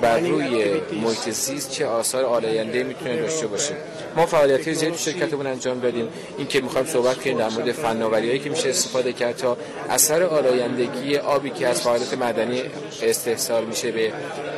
[0.00, 3.74] بر روی محیط زیست چه آثار آلاینده می‌تونه داشته باشه.
[4.16, 6.08] ما فعالیت های زیادی شرکتمون انجام دادیم.
[6.38, 9.56] این که می‌خوایم صحبت کنیم در مورد فناوریایی که میشه استفاده کرد تا
[9.90, 12.62] اثر آلایندگی آبی که از فعالیت معدنی
[13.02, 14.12] استحصال میشه به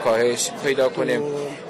[0.04, 1.20] کاهش پیدا کنه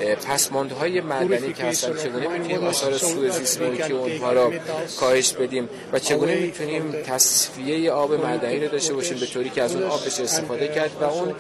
[0.03, 4.53] پسماندهای معدنی که هستن چگونه می‌تونیم آثار سوء زیست محیطی اونها را
[5.01, 9.77] کاهش بدیم و چگونه می‌تونیم تصفیه آب مدنی رو داشته باشیم به طوری که از
[9.77, 11.35] اون آب بشه استفاده کرد و اون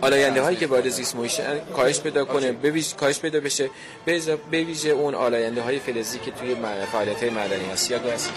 [0.00, 1.42] آلاینده هایی که وارد زیست محیطی
[1.76, 3.70] کاهش پیدا کنه بویژه کاهش پیدا بشه
[4.04, 6.56] به ویژه اون آلاینده های فلزی که توی
[6.92, 7.90] فعالیت های مدنی هست.
[7.90, 8.28] یا گاز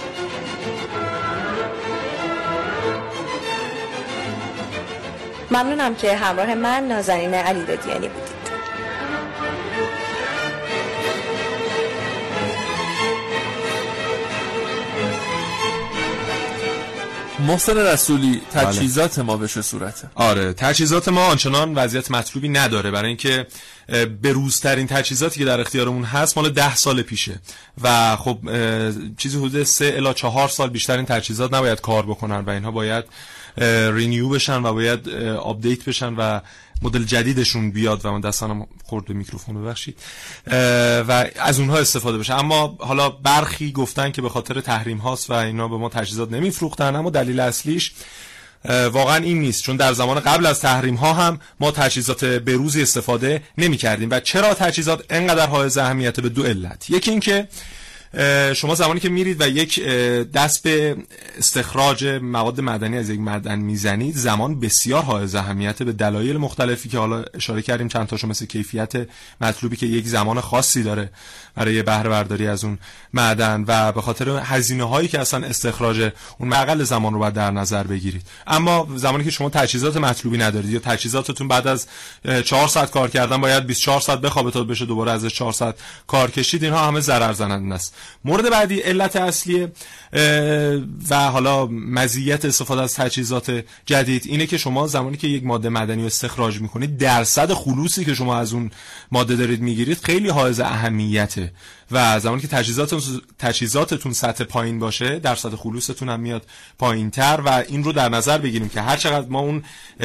[5.52, 8.41] ممنونم که همراه من نازنین علی دادیانی بودید.
[17.42, 22.92] محسن رسولی تجهیزات ما به چه صورته؟ آره تجهیزات ما آنچنان وضعیت مطلوبی نداره.
[22.92, 23.48] برای اینکه
[24.22, 27.40] به روزترین تجهیزاتی که در اختیارمون هست مال ده سال پیشه.
[27.84, 28.38] و خب
[29.18, 33.06] چیزی حدود سه الا چهار سال بیشتر این تجهیزات نباید کار بکنن و اینها باید
[33.92, 35.10] renew بشن و باید
[35.40, 36.40] update بشن و
[36.82, 39.98] مدل جدیدشون بیاد و من دستانم خورد به میکروفون ببخشید.
[41.08, 42.34] و از اونها استفاده بشه.
[42.34, 46.96] اما حالا برخی گفتن که به خاطر تحریم هاست و اینا به ما تجهیزات نمیفروختن
[46.96, 47.94] اما دلیل اصلیش
[48.66, 49.64] واقعا این نیست.
[49.64, 54.20] چون در زمان قبل از تحریم ها هم ما تجهیزات بروزی استفاده نمی کردیم و
[54.20, 57.48] چرا تجهیزات انقدر های اهمیت به دو علت؟ یکی اینکه
[58.56, 59.86] شما زمانی که میرید و یک
[60.34, 60.96] دست به
[61.38, 66.98] استخراج مواد مدنی از یک معدن می‌زنید زمان بسیار حائز اهمیت به دلایل مختلفی که
[66.98, 69.08] حالا اشاره کردیم چند تاشو مثل کیفیت
[69.42, 71.10] مطلوبی که یک زمان خاصی داره
[71.56, 72.78] برای بهره برداری از اون
[73.14, 77.52] معدن و به خاطر هزینه هایی که اصلا استخراج اون مقل زمان رو باید در
[77.52, 78.22] نظر بگیرید.
[78.48, 81.88] اما زمانی که شما تجهیزات مطلوبی ندارید یا تجهیزاتتون بعد از
[82.46, 85.76] 4 ساعت کار کردن باید 24 ساعت بخوابه تا بشه دوباره ازش 4 ساعت
[86.08, 87.96] کار کشید اینها همه ضرر زننده است.
[88.26, 89.68] مورد بعدی علت اصلی
[91.10, 96.06] و حالا مزیت استفاده از تجهیزات جدید اینه که شما زمانی که یک ماده مدنی
[96.06, 98.72] استخراج می‌کنید درصد خلوصی که شما از اون
[99.12, 101.52] ماده دارید می‌گیرید خیلی حائز اهمیته
[101.92, 103.02] و زمانی که تجهیزاتتون
[103.40, 106.46] تجهیزاتتون سطح پایین باشه درصد خلوصتون هم میاد
[106.80, 109.64] پایینتر و این رو در نظر بگیریم که هر چقدر ما اون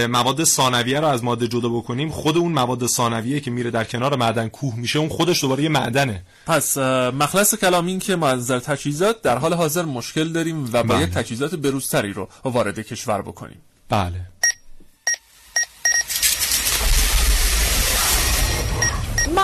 [0.08, 4.16] مواد ثانویه رو از ماده جدا بکنیم خود اون مواد ثانویه که میره در کنار
[4.16, 6.22] معدن کوه میشه اون خودش دوباره یه معدنه.
[6.46, 10.82] پس مخلص کلام این که ما از نظر تجهیزات در حال حاضر مشکل داریم و
[10.82, 11.22] باید بله.
[11.22, 13.58] تجهیزات بروزتری رو وارد کشور بکنیم.
[13.88, 14.20] بله.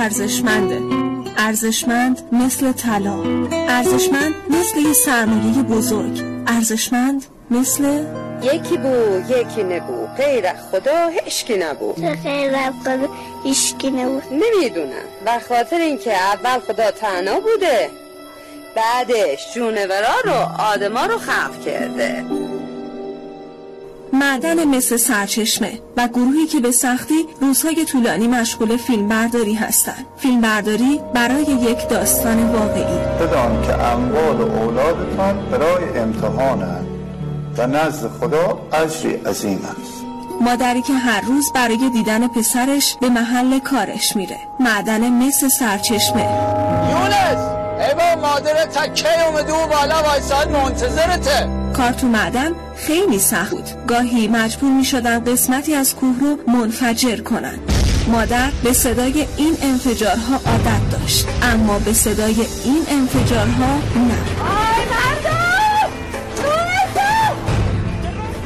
[0.00, 0.80] ارزشمنده.
[1.38, 3.22] ارزشمند مثل طلا.
[3.52, 6.22] ارزشمند مثل یه سرمایه بزرگ.
[6.46, 8.04] ارزشمند مثل
[8.42, 10.06] یکی بو یکی نبو.
[10.06, 11.92] غیر خدا هشکی نبو.
[12.24, 13.08] غیر خدا
[13.46, 14.20] هشکی نبو.
[14.30, 15.06] نمی‌دونم.
[15.26, 17.90] و خاطر اینکه اول خدا تنها بوده
[18.76, 22.24] بعدش جونورا رو آدما رو خلق کرده.
[24.12, 30.06] معدن مثل سرچشمه و گروهی که به سختی روزهای طولانی مشغول فیلم برداری هستند.
[30.16, 32.98] فیلم برداری برای یک داستان واقعی.
[33.20, 36.86] بدان که اموال و اولادتان برای امتحانند
[37.58, 40.04] و نزد خدا اجری عظیم است.
[40.40, 44.38] مادری که هر روز برای دیدن پسرش به محل کارش میره.
[44.60, 46.28] معدن مثل سرچشمه.
[46.90, 47.49] یونس!
[47.80, 51.48] ای با مادر تکه اومده و بالا وایساد منتظرته.
[51.76, 53.86] کار تو معدن خیلی سخت بود.
[53.86, 57.58] گاهی مجبور می شدن قسمتی از کوه رو منفجر کنن.
[58.08, 65.29] مادر به صدای این انفجارها عادت داشت اما به صدای این انفجارها نه.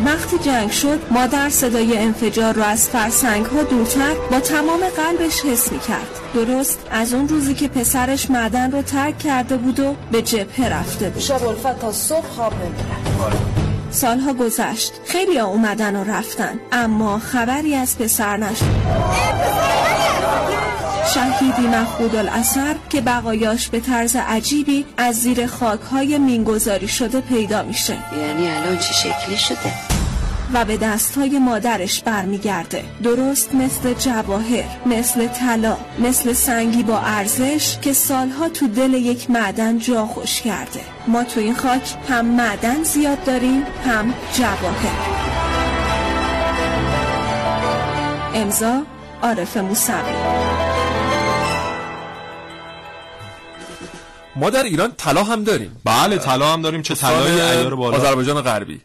[0.04, 5.72] وقتی جنگ شد مادر صدای انفجار را از فرسنگ ها دورتر با تمام قلبش حس
[5.72, 10.22] می کرد درست از اون روزی که پسرش معدن رو ترک کرده بود و به
[10.22, 11.22] جبهه رفته بود.
[11.22, 12.52] شب الفت تا صبح خواب
[13.90, 14.92] سالها گذشت.
[15.06, 18.64] خیلی ها اومدن و رفتن اما خبری از پسر نشد.
[21.14, 27.96] شهیدی مخبود الاثر که بقایاش به طرز عجیبی از زیر خاکهای مینگذاری شده پیدا میشه.
[28.18, 29.93] یعنی الان چه شکلی شده؟
[30.54, 32.84] و به دستهای مادرش برمیگرده.
[33.02, 39.78] درست مثل جواهر مثل طلا مثل سنگی با ارزش که سالها تو دل یک معدن
[39.78, 40.80] جا خوش کرده.
[41.06, 45.24] ما تو این خاک هم معدن زیاد داریم هم جواهر.
[48.34, 48.82] امضا
[49.22, 50.73] عارف موسوی.
[54.36, 55.76] ما در ایران طلا هم داریم.
[55.84, 57.96] بله طلا هم داریم چه طلای عیار بالا.
[57.96, 58.80] آذربایجان غربی.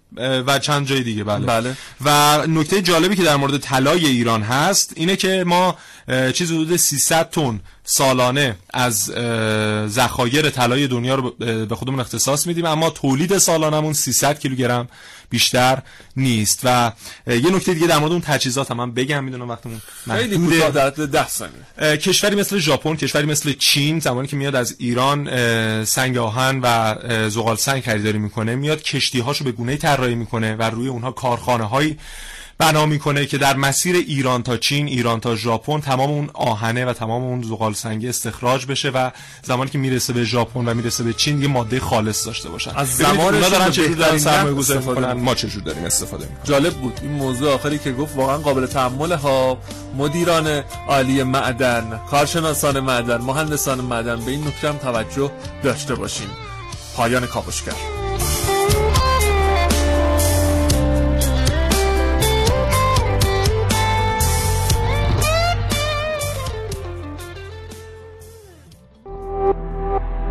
[0.48, 1.46] و چند جای دیگه بله.
[1.46, 1.76] بله.
[2.06, 5.78] و نکته جالبی که در مورد طلای ایران هست اینه که ما
[6.34, 9.04] چیز حدود 300 تن سالانه از
[9.88, 11.32] ذخایر طلای دنیا رو
[11.66, 14.88] به خودمون اختصاص میدیم اما تولید سالانمون 300 کیلوگرم
[15.30, 15.82] بیشتر
[16.18, 16.62] نیست.
[16.64, 16.92] و
[17.28, 19.82] یه نکته دیگه در مورد اون تجهیزات هم من بگم می‌دونم وقتمون
[20.12, 21.98] خیلی کوتاه در 10 ثانیه.
[21.98, 25.30] کشوری مثل ژاپن کشوری مثل چین زمانی که میاد از ایران
[25.86, 26.96] سنگ آهن و
[27.30, 31.64] زغال سنگ خریداری می‌کنه میاد کشتی هاشو به گونه طراحی می‌کنه و روی اونها کارخانه
[31.70, 31.98] هایی
[32.62, 36.94] بنا می‌کنه که در مسیر ایران تا چین ایران تا ژاپن تمام اون آهنه و
[36.94, 39.12] تمام اون زغال سنگی استخراج بشه و
[39.44, 42.72] زمانی که می‌رسه به ژاپن و می‌رسه به چین یه ماده خالص داشته باشن.
[42.76, 47.00] از زمان دارن چه در سرمایه گذاری می‌کنن؟ ما چه داریم استفاده می‌کنیم؟ جالب بود.
[47.02, 49.58] این موضوع آخری که گفت واقعا قابل تحمل ها.
[49.98, 55.32] مدیران عالی معدن کارشناسان معدن مهندسان معدن به این نکته هم توجه
[55.64, 56.28] داشته باشیم.
[56.96, 57.74] پایان کاوشگر.